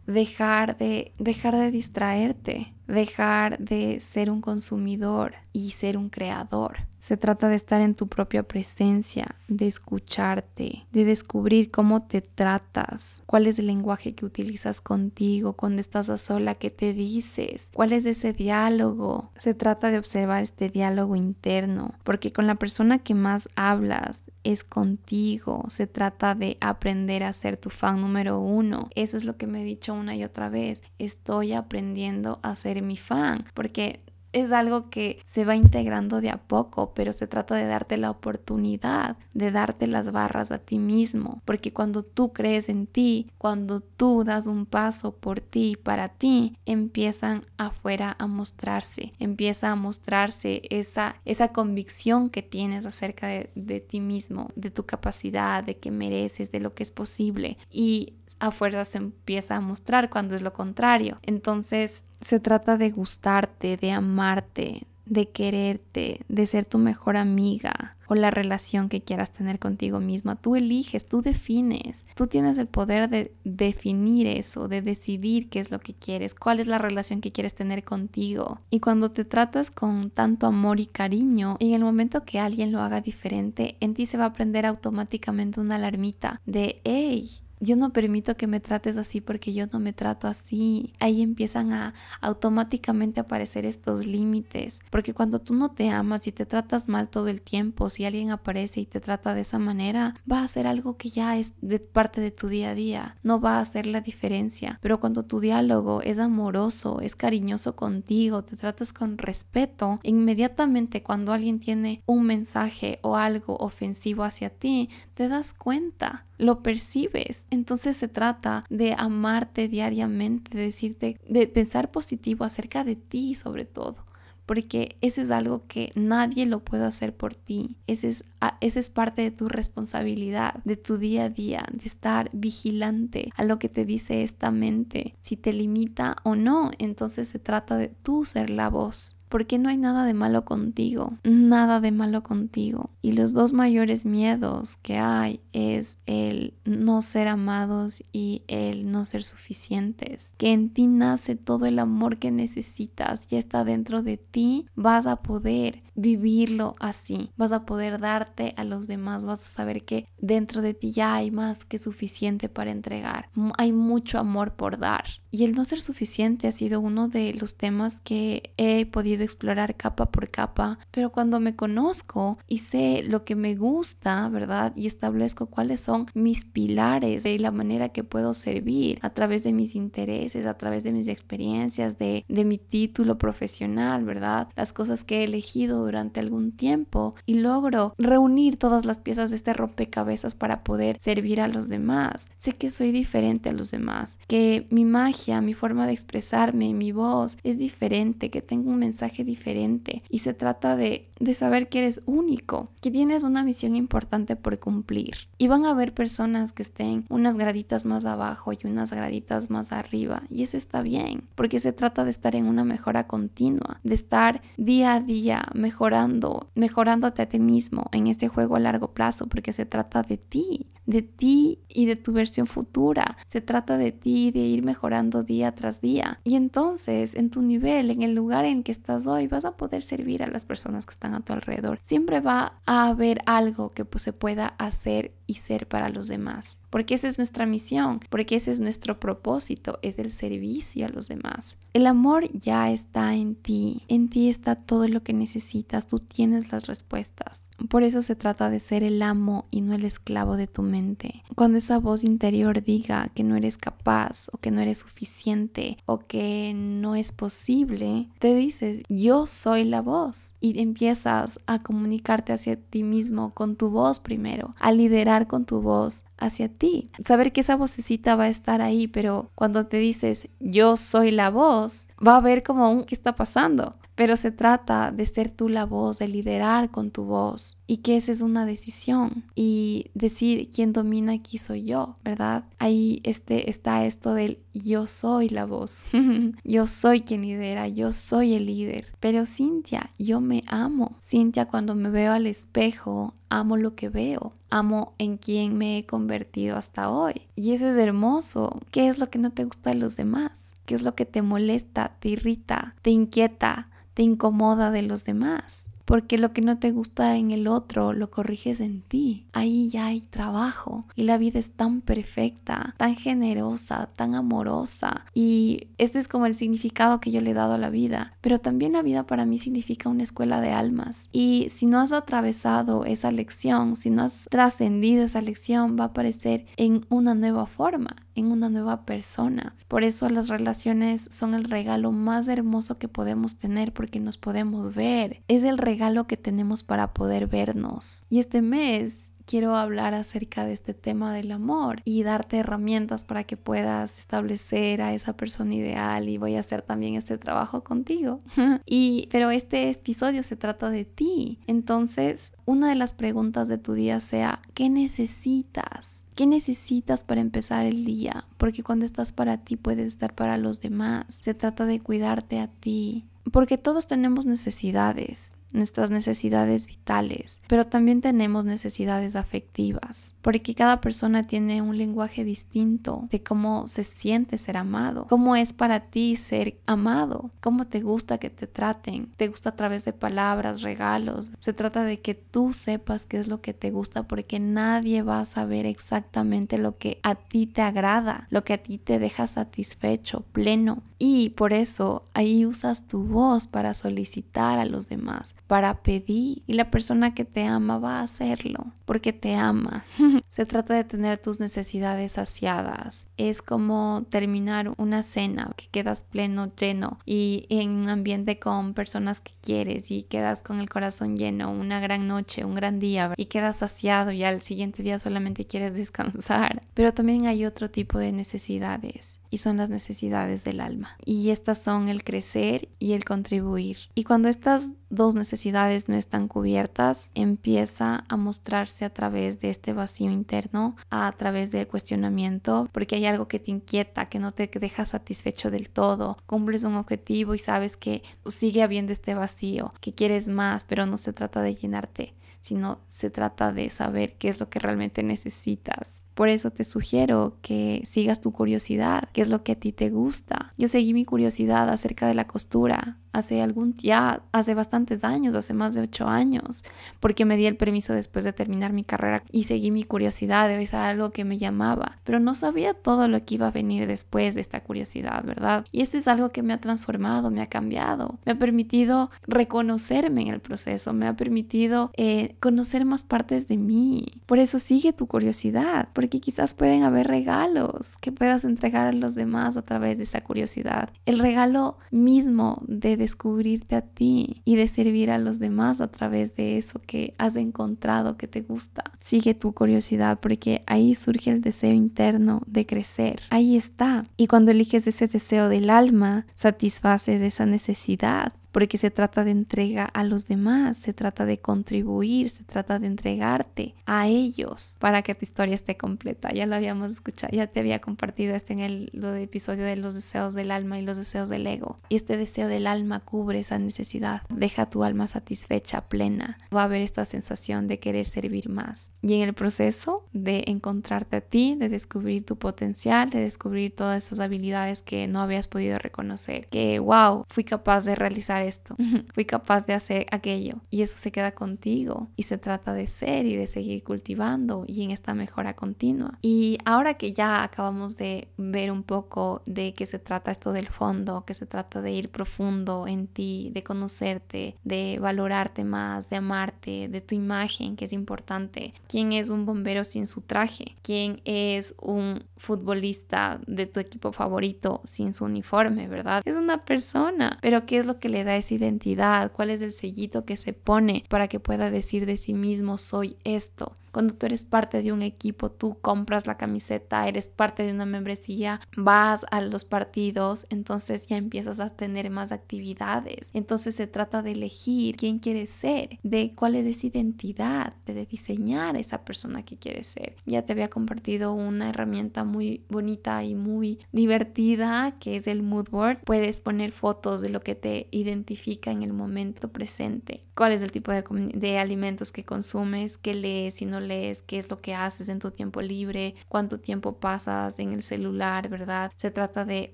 Dejar 0.06 0.78
de, 0.78 1.12
dejar 1.18 1.56
de 1.56 1.72
distraerte, 1.72 2.76
dejar 2.88 3.60
de 3.60 4.00
ser 4.00 4.30
un 4.30 4.42
consumidor 4.42 5.36
y 5.54 5.72
ser 5.72 5.98
un 5.98 6.10
creador. 6.10 6.88
Se 7.04 7.18
trata 7.18 7.50
de 7.50 7.56
estar 7.56 7.82
en 7.82 7.96
tu 7.96 8.08
propia 8.08 8.44
presencia, 8.44 9.36
de 9.50 9.68
escucharte, 9.68 10.86
de 10.94 11.04
descubrir 11.04 11.70
cómo 11.70 12.04
te 12.04 12.22
tratas, 12.22 13.24
cuál 13.26 13.46
es 13.46 13.60
el 13.60 13.68
lenguaje 13.68 14.16
que 14.16 14.26
utilizas 14.26 14.80
contigo 14.80 15.52
cuando 15.52 15.82
estás 15.82 16.10
a 16.10 16.18
sola, 16.18 16.56
qué 16.56 16.70
te 16.70 16.94
dices, 16.94 17.72
cuál 17.74 17.92
es 17.92 18.06
ese 18.06 18.32
diálogo. 18.32 19.32
Se 19.36 19.54
trata 19.54 19.92
de 19.92 19.98
observar 19.98 20.42
este 20.42 20.70
diálogo 20.70 21.18
interno, 21.18 21.94
porque 22.06 22.32
con 22.32 22.48
la 22.48 22.56
persona 22.56 23.00
que 23.00 23.16
más 23.16 23.50
hablas 23.58 24.24
es 24.46 24.64
contigo. 24.64 25.66
Se 25.68 25.88
trata 25.88 26.36
de 26.36 26.58
aprender 26.62 27.24
a 27.24 27.34
ser 27.34 27.58
tu 27.58 27.70
fan 27.70 28.00
número 28.00 28.40
uno. 28.40 28.90
Eso 28.96 29.18
es 29.18 29.26
lo 29.26 29.36
que 29.36 29.48
me 29.48 29.62
he 29.62 29.66
dicho 29.66 29.94
una 29.94 30.16
y 30.16 30.24
otra 30.24 30.48
vez. 30.50 30.84
Estoy 31.00 31.52
aprendiendo 31.52 32.40
a 32.44 32.56
ser 32.56 32.73
mi 32.82 32.98
fan, 32.98 33.46
porque 33.54 34.02
es 34.34 34.52
algo 34.52 34.90
que 34.90 35.22
se 35.24 35.46
va 35.46 35.56
integrando 35.56 36.20
de 36.20 36.32
a 36.32 36.38
poco, 36.38 36.94
pero 36.94 37.14
se 37.14 37.28
trata 37.28 37.56
de 37.56 37.68
darte 37.68 37.98
la 37.98 38.10
oportunidad, 38.10 39.16
de 39.34 39.52
darte 39.52 39.88
las 39.88 40.12
barras 40.12 40.52
a 40.52 40.58
ti 40.58 40.80
mismo, 40.80 41.42
porque 41.46 41.72
cuando 41.72 42.04
tú 42.04 42.34
crees 42.34 42.68
en 42.68 42.88
ti, 42.88 43.28
cuando 43.38 43.80
tú 43.80 44.24
das 44.24 44.48
un 44.48 44.66
paso 44.66 45.16
por 45.16 45.40
ti, 45.40 45.78
para 45.82 46.10
ti, 46.10 46.58
empiezan 46.66 47.46
afuera 47.58 48.16
a 48.20 48.28
mostrarse, 48.28 49.14
empieza 49.20 49.72
a 49.72 49.76
mostrarse 49.76 50.64
esa, 50.70 51.16
esa 51.26 51.50
convicción 51.50 52.30
que 52.30 52.42
tienes 52.42 52.86
acerca 52.86 53.28
de 53.28 53.80
ti 53.88 54.00
mismo, 54.00 54.50
de 54.56 54.72
tu 54.72 54.86
capacidad, 54.86 55.64
de 55.64 55.78
que 55.78 55.92
mereces, 55.92 56.52
de 56.52 56.60
lo 56.60 56.74
que 56.74 56.84
es 56.84 56.92
posible. 56.92 57.58
Y 57.70 58.16
afuera 58.40 58.86
se 58.86 58.98
empieza 58.98 59.56
a 59.56 59.62
mostrar 59.62 60.10
cuando 60.10 60.36
es 60.36 60.42
lo 60.42 60.54
contrario. 60.54 61.18
Entonces, 61.22 62.06
se 62.22 62.40
trata 62.40 62.78
de 62.78 62.92
gustarte, 62.92 63.78
de 63.78 63.92
amarte, 63.92 64.88
de 65.06 65.30
quererte, 65.30 66.22
de 66.28 66.46
ser 66.46 66.66
tu 66.66 66.78
mejor 66.78 67.18
amiga 67.18 67.96
o 68.08 68.16
la 68.16 68.32
relación 68.32 68.90
que 68.90 69.02
quieras 69.02 69.32
tener 69.32 69.60
contigo 69.60 70.00
misma. 70.00 70.36
Tú 70.36 70.56
eliges, 70.56 71.08
tú 71.08 71.22
defines, 71.22 72.06
tú 72.16 72.28
tienes 72.28 72.58
el 72.58 72.68
poder 72.68 73.10
de 73.10 73.34
definir 73.44 74.28
eso, 74.28 74.68
de 74.68 74.82
decidir 74.82 75.50
qué 75.50 75.60
es 75.60 75.72
lo 75.72 75.80
que 75.80 75.94
quieres, 75.94 76.36
cuál 76.36 76.60
es 76.60 76.68
la 76.68 76.78
relación 76.78 77.22
que 77.22 77.32
quieres 77.32 77.56
tener 77.56 77.84
contigo. 77.84 78.60
Y 78.70 78.80
cuando 78.80 79.12
te 79.12 79.26
tratas 79.26 79.72
con 79.72 80.10
tanto 80.10 80.48
amor 80.48 80.80
y 80.80 80.86
cariño, 80.86 81.58
en 81.60 81.74
el 81.74 81.84
momento 81.84 82.24
que 82.24 82.40
alguien 82.40 82.72
lo 82.72 82.82
haga 82.82 83.02
diferente, 83.02 83.78
en 83.80 83.94
ti 83.94 84.06
se 84.06 84.18
va 84.18 84.26
a 84.26 84.34
prender 84.34 84.66
automáticamente 84.66 85.60
una 85.60 85.76
alarmita 85.76 86.42
de, 86.46 86.82
hey, 86.84 87.30
yo 87.64 87.76
no 87.76 87.94
permito 87.94 88.36
que 88.36 88.48
me 88.48 88.60
trates 88.60 88.98
así 88.98 89.22
porque 89.22 89.54
yo 89.54 89.68
no 89.72 89.80
me 89.80 89.94
trato 89.94 90.28
así. 90.28 90.94
Ahí 91.00 91.22
empiezan 91.22 91.72
a 91.72 91.94
automáticamente 92.22 93.22
aparecer 93.22 93.66
estos 93.66 94.06
límites, 94.06 94.82
porque 94.92 95.14
cuando 95.14 95.40
tú 95.40 95.54
no 95.56 95.72
te 95.72 95.90
amas 95.90 96.28
y 96.28 96.32
te 96.32 96.46
tratas 96.46 96.88
mal 96.88 97.10
todo 97.10 97.30
el 97.30 97.42
tiempo, 97.42 97.90
si 97.90 98.06
alguien 98.06 98.32
aparece 98.32 98.82
y 98.82 98.86
te 98.86 99.00
trata 99.00 99.34
de 99.34 99.42
esa 99.42 99.60
manera, 99.60 100.16
va 100.30 100.44
a 100.44 100.48
ser 100.48 100.68
algo 100.68 100.98
que 100.98 101.10
ya 101.10 101.38
es 101.38 101.56
de 101.62 101.80
parte 101.80 102.22
de 102.22 102.32
tu 102.32 102.48
día 102.48 102.72
a 102.72 102.76
día, 102.76 103.18
no 103.24 103.40
va 103.40 103.58
a 103.58 103.62
hacer 103.62 103.86
la 103.86 104.02
diferencia. 104.02 104.80
Pero 104.82 105.00
cuando 105.00 105.24
tu 105.24 105.40
diálogo 105.40 106.02
es 106.02 106.20
amoroso, 106.20 107.00
es 107.00 107.16
cariñoso 107.16 107.76
contigo, 107.76 108.44
te 108.44 108.58
tratas 108.58 108.92
con 108.92 109.18
respeto, 109.18 110.00
inmediatamente 110.04 111.02
cuando 111.02 111.32
alguien 111.32 111.60
tiene 111.60 112.04
un 112.06 112.26
mensaje 112.26 113.00
o 113.02 113.16
algo 113.16 113.56
ofensivo 113.58 114.24
hacia 114.24 114.50
ti, 114.50 114.90
te 115.14 115.28
das 115.28 115.54
cuenta 115.54 116.26
lo 116.38 116.62
percibes. 116.62 117.48
Entonces 117.50 117.98
se 117.98 118.08
trata 118.08 118.66
de 118.70 118.96
amarte 118.98 119.68
diariamente, 119.68 120.56
de 120.58 120.64
decirte, 120.64 121.20
de 121.28 121.48
pensar 121.48 121.92
positivo 121.92 122.46
acerca 122.46 122.84
de 122.84 122.96
ti 122.96 123.36
sobre 123.36 123.66
todo. 123.66 123.98
Porque 124.46 124.98
eso 125.00 125.22
es 125.22 125.32
algo 125.32 125.68
que 125.68 125.94
nadie 125.96 126.46
lo 126.46 126.60
puede 126.66 126.84
hacer 126.84 127.16
por 127.16 127.34
ti. 127.34 127.78
Ese 127.88 128.10
es, 128.10 128.26
ese 128.60 128.82
es 128.82 128.90
parte 128.90 129.22
de 129.22 129.32
tu 129.32 129.48
responsabilidad, 129.48 130.56
de 130.66 130.76
tu 130.76 130.98
día 130.98 131.26
a 131.26 131.30
día, 131.30 131.66
de 131.72 131.86
estar 131.86 132.30
vigilante 132.34 133.32
a 133.38 133.46
lo 133.46 133.58
que 133.58 133.70
te 133.70 133.86
dice 133.86 134.22
esta 134.22 134.52
mente, 134.52 135.16
si 135.22 135.38
te 135.38 135.54
limita 135.54 136.18
o 136.24 136.36
no. 136.36 136.72
Entonces 136.78 137.30
se 137.30 137.40
trata 137.40 137.78
de 137.78 137.88
tú 137.88 138.26
ser 138.26 138.50
la 138.50 138.70
voz 138.70 139.18
porque 139.34 139.58
no 139.58 139.68
hay 139.68 139.78
nada 139.78 140.06
de 140.06 140.14
malo 140.14 140.46
contigo, 140.46 141.18
nada 141.24 141.80
de 141.80 141.92
malo 141.92 142.22
contigo. 142.22 142.92
Y 143.02 143.14
los 143.14 143.34
dos 143.34 143.52
mayores 143.52 144.06
miedos 144.06 144.78
que 144.78 145.00
hay 145.00 145.42
es 145.54 145.98
el 146.06 146.54
no 146.66 147.02
ser 147.02 147.28
amados 147.28 148.04
y 148.12 148.44
el 148.48 148.92
no 148.92 149.06
ser 149.06 149.24
suficientes. 149.24 150.36
Que 150.38 150.54
en 150.54 150.70
ti 150.70 150.86
nace 150.86 151.36
todo 151.36 151.66
el 151.66 151.80
amor 151.80 152.20
que 152.20 152.30
necesitas, 152.30 153.26
ya 153.26 153.40
está 153.40 153.64
dentro 153.64 154.04
de 154.04 154.18
ti, 154.18 154.68
vas 154.76 155.08
a 155.08 155.16
poder 155.16 155.82
vivirlo 155.96 156.76
así, 156.80 157.32
vas 157.38 157.52
a 157.52 157.66
poder 157.66 158.00
darte 158.00 158.54
a 158.58 158.64
los 158.64 158.88
demás, 158.88 159.26
vas 159.26 159.40
a 159.40 159.54
saber 159.54 159.84
que 159.84 160.08
dentro 160.18 160.62
de 160.62 160.74
ti 160.74 160.92
ya 160.92 161.16
hay 161.16 161.32
más 161.32 161.66
que 161.66 161.78
suficiente 161.78 162.50
para 162.50 162.72
entregar, 162.72 163.30
hay 163.58 163.72
mucho 163.72 164.20
amor 164.20 164.56
por 164.56 164.78
dar. 164.78 165.06
Y 165.32 165.46
el 165.46 165.54
no 165.54 165.66
ser 165.66 165.82
suficiente 165.82 166.48
ha 166.48 166.52
sido 166.52 166.80
uno 166.80 167.08
de 167.08 167.34
los 167.34 167.58
temas 167.58 168.00
que 168.02 168.54
he 168.58 168.86
podido 168.86 169.24
explorar 169.24 169.76
capa 169.76 170.12
por 170.12 170.30
capa, 170.30 170.78
pero 170.92 171.12
cuando 171.12 171.40
me 171.40 171.56
conozco 171.56 172.38
y 172.48 172.60
sé 172.60 173.02
lo 173.02 173.26
que 173.26 173.36
me 173.36 173.56
gusta, 173.56 174.30
¿verdad? 174.30 174.76
Y 174.76 174.86
establezco 174.86 175.48
cuáles 175.48 175.80
son 175.82 176.06
mis 176.14 176.46
pilares 176.46 177.26
y 177.26 177.40
la 177.40 177.50
manera 177.50 177.90
que 177.90 178.04
puedo 178.04 178.36
servir 178.36 179.00
a 179.02 179.10
través 179.12 179.44
de 179.44 179.54
mis 179.54 179.76
intereses, 179.76 180.46
a 180.46 180.56
través 180.56 180.84
de 180.84 180.92
mis 180.92 181.08
experiencias, 181.08 181.98
de, 181.98 182.26
de 182.28 182.46
mi 182.46 182.60
título 182.60 183.18
profesional, 183.18 184.06
¿verdad? 184.06 184.50
Las 184.56 184.72
cosas 184.72 185.04
que 185.04 185.22
he 185.22 185.24
elegido 185.24 185.83
durante 185.84 186.20
algún 186.20 186.52
tiempo 186.52 187.16
y 187.26 187.36
logro 187.36 187.94
reunir 187.98 188.58
todas 188.58 188.86
las 188.86 189.00
piezas 189.00 189.30
de 189.30 189.36
este 189.36 189.54
rompecabezas 189.54 190.36
para 190.36 190.64
poder 190.64 190.98
servir 191.00 191.42
a 191.42 191.48
los 191.48 191.70
demás. 191.70 192.32
Sé 192.36 192.54
que 192.54 192.72
soy 192.72 192.92
diferente 192.92 193.50
a 193.50 193.54
los 193.54 193.72
demás, 193.72 194.20
que 194.28 194.68
mi 194.70 194.86
magia, 194.86 195.42
mi 195.42 195.54
forma 195.54 195.88
de 195.88 195.94
expresarme, 195.94 196.74
mi 196.74 196.92
voz 196.92 197.38
es 197.44 197.58
diferente, 197.58 198.30
que 198.30 198.42
tengo 198.42 198.70
un 198.70 198.80
mensaje 198.80 199.24
diferente 199.24 200.02
y 200.10 200.20
se 200.20 200.34
trata 200.34 200.76
de, 200.76 201.08
de 201.20 201.34
saber 201.34 201.70
que 201.70 201.80
eres 201.80 202.02
único, 202.06 202.70
que 202.82 202.92
tienes 202.92 203.24
una 203.24 203.44
misión 203.44 203.76
importante 203.76 204.36
por 204.36 204.60
cumplir. 204.60 205.16
Y 205.38 205.48
van 205.48 205.66
a 205.66 205.72
haber 205.72 205.94
personas 205.94 206.52
que 206.52 206.64
estén 206.64 207.06
unas 207.10 207.38
graditas 207.38 207.86
más 207.86 208.06
abajo 208.06 208.54
y 208.54 208.60
unas 208.66 208.92
graditas 208.92 209.50
más 209.50 209.72
arriba 209.72 210.24
y 210.30 210.44
eso 210.44 210.58
está 210.58 210.82
bien, 210.82 211.24
porque 211.36 211.60
se 211.60 211.74
trata 211.74 212.04
de 212.04 212.10
estar 212.10 212.36
en 212.36 212.46
una 212.46 212.64
mejora 212.64 213.08
continua, 213.08 213.80
de 213.84 213.96
estar 213.96 214.42
día 214.58 214.96
a 214.96 215.00
día 215.00 215.48
mejorando 215.54 215.73
mejorando, 215.74 216.52
mejorándote 216.54 217.24
a 217.24 217.26
ti 217.26 217.40
mismo 217.40 217.90
en 217.94 218.06
este 218.06 218.28
juego 218.28 218.56
a 218.56 218.60
largo 218.60 218.94
plazo, 218.94 219.28
porque 219.28 219.54
se 219.54 219.66
trata 219.66 220.04
de 220.04 220.18
ti, 220.18 220.68
de 220.86 221.02
ti 221.02 221.64
y 221.68 221.88
de 221.88 221.96
tu 221.96 222.14
versión 222.14 222.46
futura. 222.46 223.18
Se 223.26 223.42
trata 223.42 223.78
de 223.78 223.92
ti, 223.92 224.30
de 224.30 224.42
ir 224.42 224.62
mejorando 224.64 225.24
día 225.24 225.56
tras 225.56 225.82
día. 225.82 226.20
Y 226.24 226.36
entonces, 226.36 227.16
en 227.16 227.32
tu 227.32 227.42
nivel, 227.42 227.90
en 227.90 228.04
el 228.04 228.14
lugar 228.14 228.46
en 228.46 228.62
que 228.62 228.72
estás 228.72 229.08
hoy, 229.08 229.28
vas 229.28 229.46
a 229.46 229.58
poder 229.58 229.82
servir 229.82 230.22
a 230.22 230.28
las 230.28 230.46
personas 230.46 230.86
que 230.86 230.92
están 230.92 231.16
a 231.16 231.22
tu 231.22 231.34
alrededor. 231.34 231.80
Siempre 231.82 232.20
va 232.20 232.60
a 232.68 232.90
haber 232.90 233.24
algo 233.26 233.70
que 233.70 233.84
pues, 233.84 234.04
se 234.04 234.14
pueda 234.14 234.54
hacer 234.60 235.16
y 235.34 235.36
ser 235.36 235.68
para 235.68 235.90
los 235.90 236.08
demás. 236.08 236.60
Porque 236.70 236.94
esa 236.94 237.08
es 237.08 237.18
nuestra 237.18 237.46
misión, 237.46 238.00
porque 238.10 238.36
ese 238.36 238.52
es 238.52 238.60
nuestro 238.60 239.00
propósito, 239.00 239.80
es 239.82 239.98
el 240.00 240.12
servicio 240.12 240.86
a 240.86 240.90
los 240.90 241.08
demás. 241.08 241.58
El 241.74 241.88
amor 241.88 242.32
ya 242.34 242.70
está 242.70 243.16
en 243.16 243.34
ti, 243.34 243.82
en 243.88 244.08
ti 244.08 244.30
está 244.30 244.56
todo 244.56 244.88
lo 244.88 245.02
que 245.02 245.14
necesitas, 245.14 245.88
tú 245.88 246.00
tienes 246.00 246.52
las 246.52 246.68
respuestas. 246.68 247.50
Por 247.68 247.82
eso 247.82 248.02
se 248.04 248.16
trata 248.16 248.50
de 248.50 248.60
ser 248.60 248.84
el 248.84 249.02
amo 249.02 249.46
y 249.50 249.62
no 249.62 249.74
el 249.74 249.86
esclavo 249.86 250.38
de 250.38 250.48
tu 250.48 250.62
mente. 250.62 251.24
Cuando 251.36 251.58
esa 251.58 251.80
voz 251.80 252.04
interior 252.04 252.64
diga 252.64 253.10
que 253.16 253.24
no 253.24 253.36
eres 253.36 253.58
capaz 253.58 254.30
o 254.32 254.38
que 254.38 254.52
no 254.52 254.62
eres 254.62 254.80
suficiente 254.80 255.78
o 255.86 256.00
que 256.00 256.54
no 256.56 256.96
es 256.96 257.12
posible, 257.12 258.08
te 258.20 258.36
dices, 258.36 258.84
yo 258.90 259.26
soy 259.26 259.64
la 259.64 259.82
voz 259.82 260.34
y 260.42 260.60
empiezas 260.60 261.40
a 261.48 261.60
comunicarte 261.60 262.34
hacia 262.34 262.56
ti 262.56 262.84
mismo 262.84 263.34
con 263.34 263.56
tu 263.56 263.70
voz 263.70 264.00
primero, 264.00 264.54
a 264.60 264.72
liderar 264.72 265.23
con 265.26 265.46
tu 265.46 265.62
voz 265.62 266.06
hacia 266.24 266.50
ti. 266.50 266.90
Saber 267.06 267.32
que 267.32 267.42
esa 267.42 267.56
vocecita 267.56 268.16
va 268.16 268.26
a 268.26 268.30
estar 268.30 268.62
ahí, 268.62 268.88
pero 268.88 269.32
cuando 269.36 269.68
te 269.68 269.78
dices 269.78 270.30
yo 270.40 270.78
soy 270.78 271.12
la 271.12 271.30
voz, 271.30 271.88
va 272.06 272.18
a 272.18 272.22
ver 272.22 272.44
como 272.44 272.72
un 272.72 272.84
qué 272.86 272.96
está 272.96 273.16
pasando 273.16 273.74
pero 273.96 274.18
se 274.18 274.32
trata 274.32 274.92
de 274.92 275.06
ser 275.06 275.30
tú 275.30 275.50
la 275.50 275.66
voz, 275.66 276.00
de 276.00 276.08
liderar 276.08 276.72
con 276.72 276.92
tu 276.92 277.04
voz 277.04 277.62
y 277.68 277.78
que 277.78 277.96
esa 277.96 278.12
es 278.12 278.22
una 278.22 278.46
decisión 278.46 279.26
y 279.36 279.92
decir 279.94 280.50
quién 280.54 280.74
domina 280.74 281.14
aquí 281.14 281.38
soy 281.38 281.66
yo, 281.66 281.98
¿verdad? 282.04 282.46
Ahí 282.60 283.02
este, 283.04 283.50
está 283.50 283.86
esto 283.86 284.14
del 284.14 284.40
yo 284.54 284.88
soy 284.88 285.30
la 285.30 285.46
voz, 285.46 285.86
yo 286.44 286.68
soy 286.68 287.02
quien 287.02 287.22
lidera, 287.22 287.68
yo 287.68 287.94
soy 287.94 288.34
el 288.34 288.46
líder, 288.46 288.88
pero 289.00 289.26
Cintia, 289.26 289.90
yo 289.98 290.22
me 290.22 290.44
amo. 290.48 290.98
Cintia, 291.02 291.48
cuando 291.48 291.76
me 291.76 291.90
veo 291.90 292.14
al 292.14 292.28
espejo, 292.28 293.14
amo 293.30 293.58
lo 293.58 293.76
que 293.76 293.90
veo, 293.90 294.34
amo 294.50 294.94
en 294.98 295.18
quien 295.18 295.58
me 295.58 295.80
he 295.80 295.86
convertido 295.86 296.13
hasta 296.56 296.90
hoy. 296.90 297.28
Y 297.36 297.54
eso 297.54 297.68
es 297.68 297.78
hermoso. 297.78 298.60
¿Qué 298.72 298.88
es 298.88 299.00
lo 299.00 299.10
que 299.10 299.20
no 299.20 299.32
te 299.32 299.44
gusta 299.44 299.72
de 299.72 299.78
los 299.78 299.98
demás? 299.98 300.54
¿Qué 300.66 300.76
es 300.76 300.82
lo 300.82 300.96
que 300.96 301.06
te 301.06 301.22
molesta, 301.22 301.96
te 302.00 302.10
irrita, 302.10 302.76
te 302.82 302.92
inquieta? 302.92 303.70
te 303.94 304.04
incomoda 304.04 304.72
de 304.72 304.82
los 304.82 305.06
demás 305.06 305.70
porque 305.86 306.18
lo 306.18 306.34
que 306.34 306.42
no 306.42 306.60
te 306.60 306.72
gusta 306.72 307.18
en 307.18 307.32
el 307.32 307.48
otro 307.48 307.94
lo 307.94 308.10
corriges 308.10 308.60
en 308.60 308.82
ti. 308.82 309.28
Ahí 309.34 309.70
ya 309.70 309.88
hay 309.88 310.02
trabajo 310.02 310.86
y 310.96 311.04
la 311.04 311.18
vida 311.18 311.40
es 311.40 311.52
tan 311.52 311.82
perfecta, 311.82 312.76
tan 312.78 312.96
generosa, 312.96 313.90
tan 313.96 314.16
amorosa 314.16 315.06
y 315.14 315.68
este 315.78 316.00
es 316.00 316.08
como 316.08 316.26
el 316.26 316.36
significado 316.36 317.00
que 317.00 317.12
yo 317.12 317.22
le 317.22 317.32
he 317.32 317.34
dado 317.34 317.54
a 317.54 317.58
la 317.58 317.70
vida. 317.70 318.14
Pero 318.22 318.40
también 318.40 318.74
la 318.74 318.82
vida 318.82 319.06
para 319.06 319.26
mí 319.26 319.38
significa 319.38 319.90
una 319.90 320.04
escuela 320.04 320.42
de 320.42 320.52
almas 320.52 321.10
y 321.12 321.48
si 321.50 321.66
no 321.66 321.80
has 321.80 321.92
atravesado 321.92 322.86
esa 322.86 323.12
lección, 323.12 323.78
si 323.78 323.90
no 323.90 324.04
has 324.04 324.28
trascendido 324.30 325.04
esa 325.04 325.22
lección, 325.22 325.78
va 325.80 325.86
a 325.86 325.88
aparecer 325.88 326.46
en 326.58 326.86
una 326.90 327.14
nueva 327.14 327.46
forma 327.46 327.96
en 328.16 328.32
una 328.32 328.50
nueva 328.50 328.86
persona. 328.86 329.56
Por 329.68 329.84
eso 329.84 330.10
las 330.10 330.30
relaciones 330.30 331.08
son 331.12 331.34
el 331.34 331.46
regalo 331.46 331.92
más 331.92 332.28
hermoso 332.28 332.78
que 332.78 332.88
podemos 332.88 333.38
tener 333.38 333.74
porque 333.74 334.00
nos 334.00 334.18
podemos 334.18 334.76
ver. 334.76 335.24
Es 335.28 335.44
el 335.44 335.58
regalo 335.58 335.73
que 336.08 336.18
tenemos 336.18 336.64
para 336.64 336.94
poder 336.94 337.28
vernos. 337.28 338.06
Y 338.10 338.20
este 338.20 338.42
mes 338.42 339.14
quiero 339.26 339.56
hablar 339.56 339.94
acerca 339.94 340.46
de 340.46 340.54
este 340.54 340.74
tema 340.74 341.14
del 341.14 341.32
amor 341.32 341.82
y 341.86 342.04
darte 342.04 342.38
herramientas 342.38 343.04
para 343.04 343.24
que 343.24 343.38
puedas 343.38 343.98
establecer 343.98 344.82
a 344.82 344.94
esa 344.94 345.16
persona 345.16 345.56
ideal 345.56 346.10
y 346.10 346.18
voy 346.18 346.36
a 346.36 346.42
hacer 346.42 346.62
también 346.62 346.96
este 346.96 347.18
trabajo 347.18 347.64
contigo. 347.64 348.20
y 348.66 349.08
pero 349.12 349.32
este 349.32 349.70
episodio 349.70 350.24
se 350.24 350.36
trata 350.36 350.70
de 350.70 350.86
ti. 350.86 351.40
Entonces, 351.48 352.34
una 352.46 352.70
de 352.70 352.76
las 352.76 352.94
preguntas 352.94 353.48
de 353.48 353.58
tu 353.58 353.74
día 353.74 354.00
sea, 354.00 354.42
¿qué 354.54 354.70
necesitas? 354.70 356.06
¿Qué 356.16 356.28
necesitas 356.28 357.04
para 357.04 357.22
empezar 357.22 357.66
el 357.66 357.86
día? 357.86 358.26
Porque 358.38 358.62
cuando 358.62 358.86
estás 358.86 359.12
para 359.12 359.38
ti 359.38 359.56
puedes 359.56 359.88
estar 359.88 360.14
para 360.14 360.38
los 360.38 360.62
demás. 360.62 361.06
Se 361.08 361.34
trata 361.34 361.66
de 361.66 361.80
cuidarte 361.80 362.40
a 362.40 362.48
ti. 362.48 363.06
Porque 363.32 363.58
todos 363.58 363.88
tenemos 363.88 364.26
necesidades 364.26 365.36
nuestras 365.54 365.92
necesidades 365.92 366.68
vitales, 366.68 367.42
pero 367.48 367.66
también 367.66 368.02
tenemos 368.02 368.46
necesidades 368.46 369.16
afectivas, 369.16 370.16
porque 370.22 370.56
cada 370.56 370.82
persona 370.82 371.24
tiene 371.28 371.62
un 371.62 371.78
lenguaje 371.78 372.24
distinto 372.24 373.08
de 373.12 373.24
cómo 373.24 373.68
se 373.68 373.84
siente 373.84 374.38
ser 374.38 374.58
amado, 374.58 375.08
cómo 375.08 375.36
es 375.36 375.54
para 375.54 375.80
ti 375.82 376.16
ser 376.16 376.58
amado, 376.66 377.32
cómo 377.40 377.68
te 377.68 377.82
gusta 377.82 378.18
que 378.18 378.30
te 378.30 378.48
traten, 378.48 379.12
te 379.18 379.28
gusta 379.28 379.50
a 379.50 379.56
través 379.56 379.86
de 379.86 379.94
palabras, 379.94 380.62
regalos. 380.62 381.32
Se 381.38 381.54
trata 381.54 381.84
de 381.84 382.00
que 382.00 382.16
tú 382.16 382.54
sepas 382.54 383.06
qué 383.06 383.18
es 383.18 383.28
lo 383.28 383.42
que 383.42 383.54
te 383.54 383.72
gusta 383.72 384.04
porque 384.04 384.40
nadie 384.40 385.04
va 385.04 385.20
a 385.20 385.26
saber 385.26 385.66
exactamente 385.66 386.58
lo 386.58 386.78
que 386.78 387.00
a 387.04 387.16
ti 387.16 387.48
te 387.48 387.62
agrada, 387.62 388.28
lo 388.30 388.44
que 388.44 388.54
a 388.54 388.64
ti 388.64 388.78
te 388.78 389.00
deja 389.00 389.28
satisfecho, 389.28 390.26
pleno. 390.32 390.84
Y 391.06 391.32
por 391.32 391.52
eso 391.52 392.08
ahí 392.14 392.46
usas 392.46 392.88
tu 392.88 393.04
voz 393.04 393.46
para 393.46 393.74
solicitar 393.74 394.58
a 394.58 394.64
los 394.64 394.88
demás, 394.88 395.36
para 395.48 395.84
pedir 395.84 396.44
y 396.48 396.54
la 396.54 396.72
persona 396.72 397.14
que 397.14 397.26
te 397.26 397.44
ama 397.44 397.78
va 397.78 398.00
a 398.00 398.04
hacerlo 398.04 398.72
porque 398.86 399.12
te 399.12 399.36
ama. 399.36 399.84
Se 400.30 400.46
trata 400.46 400.74
de 400.76 400.86
tener 400.86 401.18
tus 401.18 401.42
necesidades 401.42 402.14
saciadas. 402.14 403.08
Es 403.18 403.42
como 403.42 404.06
terminar 404.10 404.74
una 404.78 405.04
cena 405.04 405.52
que 405.58 405.68
quedas 405.68 406.04
pleno, 406.04 406.54
lleno 406.56 407.00
y 407.06 407.48
en 407.50 407.72
un 407.72 407.90
ambiente 407.90 408.40
con 408.40 408.74
personas 408.74 409.20
que 409.20 409.34
quieres 409.42 409.92
y 409.92 410.04
quedas 410.04 410.42
con 410.42 410.62
el 410.62 410.70
corazón 410.70 411.18
lleno, 411.18 411.52
una 411.52 411.82
gran 411.82 412.08
noche, 412.08 412.46
un 412.46 412.56
gran 412.56 412.80
día 412.80 413.14
y 413.18 413.26
quedas 413.26 413.58
saciado 413.58 414.12
y 414.12 414.24
al 414.24 414.42
siguiente 414.42 414.84
día 414.84 415.00
solamente 415.00 415.46
quieres 415.46 415.74
descansar. 415.76 416.62
Pero 416.74 416.94
también 416.94 417.28
hay 417.28 417.44
otro 417.44 417.70
tipo 417.70 418.00
de 418.00 418.14
necesidades 418.14 419.20
y 419.34 419.40
son 419.40 419.58
las 419.58 419.72
necesidades 419.72 420.44
del 420.44 420.62
alma. 420.62 420.96
Y 421.04 421.32
estas 421.32 421.58
son 421.58 421.90
el 421.90 422.04
crecer 422.04 422.70
y 422.78 422.94
el 422.94 423.04
contribuir. 423.04 423.78
Y 423.96 424.04
cuando 424.04 424.30
estas 424.30 424.74
dos 424.92 425.16
necesidades 425.16 425.90
no 425.90 425.96
están 425.96 426.28
cubiertas, 426.28 427.10
empieza 427.16 428.04
a 428.10 428.16
mostrarse 428.16 428.86
a 428.86 428.92
través 428.92 429.40
de 429.40 429.50
este 429.50 429.74
vacío 429.74 430.12
interno, 430.12 430.76
a 430.92 431.12
través 431.18 431.52
del 431.52 431.68
cuestionamiento, 431.68 432.70
porque 432.72 432.98
hay 432.98 433.08
algo 433.08 433.28
que 433.28 433.40
te 433.40 433.50
inquieta, 433.50 434.08
que 434.08 434.20
no 434.20 434.34
te 434.34 434.46
deja 434.46 434.86
satisfecho 434.86 435.50
del 435.50 435.72
todo, 435.72 436.20
cumples 436.28 436.64
un 436.64 436.76
objetivo 436.76 437.34
y 437.34 437.40
sabes 437.40 437.76
que 437.76 438.04
sigue 438.28 438.62
habiendo 438.62 438.92
este 438.92 439.16
vacío, 439.16 439.74
que 439.82 439.96
quieres 439.96 440.28
más, 440.28 440.64
pero 440.64 440.86
no 440.86 440.98
se 440.98 441.12
trata 441.12 441.42
de 441.42 441.56
llenarte 441.56 442.14
sino 442.44 442.82
se 442.88 443.10
trata 443.10 443.54
de 443.54 443.70
saber 443.70 444.18
qué 444.18 444.28
es 444.28 444.42
lo 444.42 444.50
que 444.50 444.60
realmente 444.60 445.02
necesitas. 445.02 446.04
Por 446.14 446.28
eso 446.28 446.52
te 446.52 446.66
sugiero 446.66 447.38
que 447.42 447.82
sigas 447.86 448.20
tu 448.20 448.34
curiosidad, 448.34 449.08
qué 449.14 449.22
es 449.22 449.30
lo 449.30 449.46
que 449.46 449.54
a 449.54 449.60
ti 449.60 449.72
te 449.72 449.90
gusta. 449.90 450.54
Yo 450.58 450.68
seguí 450.68 450.94
mi 450.94 451.06
curiosidad 451.06 451.70
acerca 451.70 452.06
de 452.06 452.16
la 452.16 452.28
costura 452.28 452.98
hace 453.14 453.42
algún 453.42 453.76
ya 453.78 454.24
hace 454.32 454.56
bastantes 454.56 455.04
años, 455.04 455.36
hace 455.36 455.54
más 455.54 455.74
de 455.74 455.82
ocho 455.82 456.08
años, 456.08 456.64
porque 457.00 457.26
me 457.26 457.38
di 457.38 457.46
el 457.46 457.58
permiso 457.58 457.94
después 457.94 458.26
de 458.26 458.34
terminar 458.34 458.74
mi 458.74 458.84
carrera 458.84 459.24
y 459.32 459.46
seguí 459.46 459.72
mi 459.72 459.84
curiosidad 459.84 460.50
de 460.50 460.64
es 460.64 460.74
algo 460.74 461.12
que 461.12 461.26
me 461.26 461.38
llamaba, 461.38 462.00
pero 462.04 462.20
no 462.20 462.36
sabía 462.36 462.74
todo 462.74 463.08
lo 463.08 463.24
que 463.26 463.36
iba 463.36 463.48
a 463.48 463.52
venir 463.52 463.88
después 463.88 464.36
de 464.36 464.42
esta 464.42 464.62
curiosidad, 464.62 465.24
¿verdad? 465.24 465.66
Y 465.72 465.82
esto 465.82 465.98
es 465.98 466.08
algo 466.08 466.30
que 466.30 466.44
me 466.44 466.54
ha 466.54 466.62
transformado, 466.62 467.30
me 467.30 467.42
ha 467.42 467.48
cambiado, 467.48 468.20
me 468.26 468.32
ha 468.32 468.40
permitido 468.40 469.12
reconocerme 469.28 470.22
en 470.22 470.28
el 470.30 470.40
proceso, 470.40 470.94
me 470.94 471.08
ha 471.08 471.16
permitido 471.16 471.92
eh, 471.96 472.36
conocer 472.40 472.86
más 472.86 473.04
partes 473.04 473.48
de 473.48 473.58
mí. 473.58 474.22
Por 474.26 474.40
eso 474.40 474.60
sigue 474.60 474.94
tu 474.94 475.08
curiosidad, 475.08 475.90
porque 475.94 476.20
quizás 476.20 476.54
pueden 476.54 476.84
haber 476.84 477.08
regalos 477.08 477.98
que 478.02 478.12
puedas 478.12 478.46
entregar 478.46 478.88
a 478.88 478.94
los 478.94 479.16
demás 479.16 479.58
a 479.58 479.62
través 479.64 479.98
de 479.98 480.04
esa 480.04 480.22
curiosidad. 480.22 480.90
El 481.06 481.20
regalo 481.20 481.78
mismo 481.92 482.62
de 482.68 482.98
descubrirte 483.04 483.76
a 483.76 483.82
ti 483.82 484.42
y 484.46 484.56
de 484.56 484.70
servir 484.70 485.12
a 485.12 485.18
los 485.18 485.38
demás 485.38 485.82
a 485.82 485.90
través 485.90 486.38
de 486.38 486.58
eso 486.58 486.82
que 486.88 487.14
has 487.18 487.36
encontrado 487.36 488.16
que 488.16 488.30
te 488.30 488.40
gusta. 488.40 488.86
Sigue 489.02 489.34
tu 489.34 489.54
curiosidad 489.54 490.22
porque 490.22 490.64
ahí 490.68 490.96
surge 490.96 491.30
el 491.32 491.42
deseo 491.42 491.74
interno 491.74 492.42
de 492.48 492.66
crecer. 492.66 493.20
Ahí 493.30 493.58
está. 493.58 494.06
Y 494.16 494.28
cuando 494.28 494.52
eliges 494.52 494.88
ese 494.88 495.08
deseo 495.08 495.50
del 495.50 495.70
alma, 495.70 496.26
satisfaces 496.34 497.22
esa 497.22 497.46
necesidad 497.46 498.34
porque 498.54 498.78
se 498.78 498.92
trata 498.92 499.26
de 499.26 499.32
entrega 499.32 499.84
a 499.84 500.04
los 500.04 500.28
demás, 500.28 500.78
se 500.78 500.94
trata 500.94 501.26
de 501.26 501.40
contribuir, 501.40 502.30
se 502.30 502.44
trata 502.44 502.80
de 502.80 502.88
entregarte 502.88 503.74
a 503.86 504.08
ellos 504.08 504.78
para 504.80 505.02
que 505.02 505.16
tu 505.16 505.24
historia 505.24 505.56
esté 505.56 505.76
completa. 505.76 506.32
Ya 506.32 506.46
lo 506.46 506.56
habíamos 506.56 506.94
escuchado, 506.94 507.36
ya 507.36 507.48
te 507.48 507.60
había 507.60 507.82
compartido 507.82 508.36
este 508.36 508.54
en 508.54 508.60
el 508.60 508.92
episodio 509.20 509.66
de 509.66 509.76
los 509.76 509.96
deseos 509.96 510.36
del 510.36 510.52
alma 510.52 510.80
y 510.80 510.84
los 510.84 510.98
deseos 510.98 511.30
del 511.30 511.48
ego. 511.48 511.78
Y 511.90 511.96
este 511.96 512.16
deseo 512.16 512.48
del 512.48 512.68
alma 512.68 513.00
cubre 513.00 513.40
esa 513.40 513.58
necesidad, 513.58 514.22
deja 514.30 514.70
tu 514.70 514.84
alma 514.84 515.08
satisfecha, 515.08 515.82
plena. 515.82 516.38
Va 516.56 516.62
a 516.62 516.66
haber 516.66 516.82
esta 516.82 517.06
sensación 517.06 517.68
de 517.68 517.80
querer 517.80 518.06
servir 518.06 518.50
más. 518.50 518.92
Y 519.02 519.16
en 519.16 519.22
el 519.24 519.34
proceso 519.34 520.06
de 520.14 520.44
encontrarte 520.46 521.16
a 521.16 521.22
ti, 521.22 521.56
de 521.58 521.70
descubrir 521.70 522.24
tu 522.24 522.38
potencial, 522.38 523.10
de 523.10 523.20
descubrir 523.20 523.76
todas 523.76 524.06
esas 524.06 524.20
habilidades 524.20 524.84
que 524.84 525.08
no 525.08 525.22
habías 525.22 525.48
podido 525.48 525.80
reconocer, 525.80 526.48
que 526.50 526.78
wow, 526.78 527.26
fui 527.30 527.44
capaz 527.44 527.86
de 527.86 527.96
realizar 527.96 528.43
esto, 528.44 528.76
fui 529.14 529.26
capaz 529.26 529.66
de 529.66 529.74
hacer 529.74 530.06
aquello. 530.12 530.62
Y 530.70 530.82
eso 530.82 530.98
se 530.98 531.12
queda 531.12 531.32
contigo 531.32 532.10
y 532.16 532.24
se 532.24 532.38
trata 532.38 532.74
de 532.74 532.88
ser 532.88 533.26
y 533.26 533.36
de 533.36 533.48
seguir 533.48 533.84
cultivando 533.84 534.66
y 534.68 534.84
en 534.84 534.92
esta 534.92 535.14
mejora 535.14 535.56
continua. 535.56 536.18
Y 536.22 536.58
ahora 536.66 536.96
que 536.96 537.14
ya 537.14 537.44
acabamos 537.44 537.98
de 537.98 538.28
ver 538.38 538.72
un 538.72 538.84
poco 538.84 539.42
de 539.46 539.74
qué 539.74 539.86
se 539.86 540.00
trata 540.00 540.32
esto 540.32 540.52
del 540.52 540.68
fondo, 540.68 541.26
que 541.26 541.34
se 541.34 541.46
trata 541.46 541.82
de 541.82 541.92
ir 541.92 542.10
profundo 542.10 542.88
en 542.88 543.08
ti, 543.08 543.52
de 543.54 543.64
conocerte, 543.64 544.56
de 544.64 544.98
valorarte 545.00 545.64
más, 545.64 546.10
de 546.10 546.18
amarte, 546.18 546.90
de 546.90 547.02
tu 547.02 547.16
imagen, 547.16 547.76
que 547.76 547.86
es 547.86 547.94
importante. 547.94 548.74
¿Quién 548.88 549.14
es 549.14 549.30
un 549.30 549.46
bombero 549.46 549.84
sin 549.84 550.08
su 550.08 550.22
traje? 550.22 550.76
¿Quién 550.82 551.22
es 551.26 551.76
un 551.82 552.24
futbolista 552.38 553.40
de 553.48 553.66
tu 553.66 553.80
equipo 553.80 554.12
favorito 554.12 554.82
sin 554.84 555.14
su 555.14 555.26
uniforme, 555.26 555.88
verdad? 555.88 556.22
Es 556.26 556.36
una 556.36 556.66
persona, 556.66 557.38
pero 557.42 557.66
¿qué 557.66 557.78
es 557.78 557.86
lo 557.86 558.00
que 558.00 558.10
le 558.10 558.24
da 558.24 558.33
esa 558.38 558.54
identidad? 558.54 559.32
¿Cuál 559.32 559.50
es 559.50 559.62
el 559.62 559.72
sellito 559.72 560.26
que 560.26 560.38
se 560.38 560.54
pone 560.54 561.04
para 561.10 561.28
que 561.28 561.40
pueda 561.40 561.72
decir 561.72 562.06
de 562.06 562.18
sí 562.18 562.34
mismo 562.34 562.78
soy 562.78 563.18
esto? 563.24 563.74
Cuando 563.94 564.16
tú 564.16 564.26
eres 564.26 564.44
parte 564.44 564.82
de 564.82 564.92
un 564.92 565.02
equipo, 565.02 565.52
tú 565.52 565.78
compras 565.80 566.28
la 566.28 566.36
camiseta, 566.36 567.08
eres 567.08 567.28
parte 567.28 567.64
de 567.64 567.72
una 567.72 567.86
membresía, 567.86 568.60
vas 568.76 569.26
a 569.32 569.40
los 569.40 569.66
partidos, 569.66 570.48
entonces 570.50 571.08
ya 571.08 571.18
empiezas 571.18 571.60
a 571.60 571.70
tener 571.70 572.10
más 572.10 572.32
actividades. 572.32 573.30
Entonces 573.34 573.76
se 573.76 573.88
trata 573.88 574.22
de 574.22 574.32
elegir 574.32 574.96
quién 574.96 575.20
quieres 575.20 575.52
ser, 575.52 576.00
de 576.04 576.34
cuál 576.36 576.56
es 576.56 576.66
esa 576.66 576.88
identidad, 576.88 577.76
de 577.86 578.06
diseñar 578.06 578.76
esa 578.78 579.06
persona 579.06 579.46
que 579.46 579.58
quieres 579.58 579.88
ser. 579.88 580.16
Ya 580.26 580.42
te 580.42 580.54
había 580.54 580.70
compartido 580.70 581.34
una 581.34 581.70
herramienta 581.70 582.24
muy 582.24 582.66
bonita 582.70 583.24
y 583.24 583.36
muy 583.36 583.80
divertida 583.92 584.96
que 585.00 585.16
es 585.16 585.28
el 585.28 585.44
mood 585.44 585.70
board. 585.70 586.00
Puedes 586.04 586.42
poner 586.42 586.72
fotos 586.72 587.22
de 587.22 587.30
lo 587.30 587.42
que 587.42 587.56
te 587.56 587.88
identifica 587.92 588.72
en 588.72 588.82
el 588.84 588.94
momento 588.94 589.52
presente. 589.52 590.24
¿Cuál 590.36 590.52
es 590.54 590.64
el 590.64 590.72
tipo 590.72 590.92
de, 590.92 591.60
alimentos 591.60 592.12
que 592.12 592.24
consumes? 592.24 592.98
¿Qué 592.98 593.14
lees? 593.14 593.56
Si 593.56 593.66
no 593.66 593.80
qué 594.26 594.38
es 594.38 594.50
lo 594.50 594.58
que 594.58 594.74
haces 594.74 595.10
en 595.10 595.20
tu 595.20 595.32
tiempo 595.32 595.62
libre, 595.62 596.16
cuánto 596.28 596.60
tiempo 596.60 596.94
pasas 596.94 597.60
en 597.60 597.74
el 597.74 597.84
celular, 597.84 598.50
¿verdad? 598.50 598.92
Se 598.96 599.12
trata 599.12 599.46
de 599.46 599.74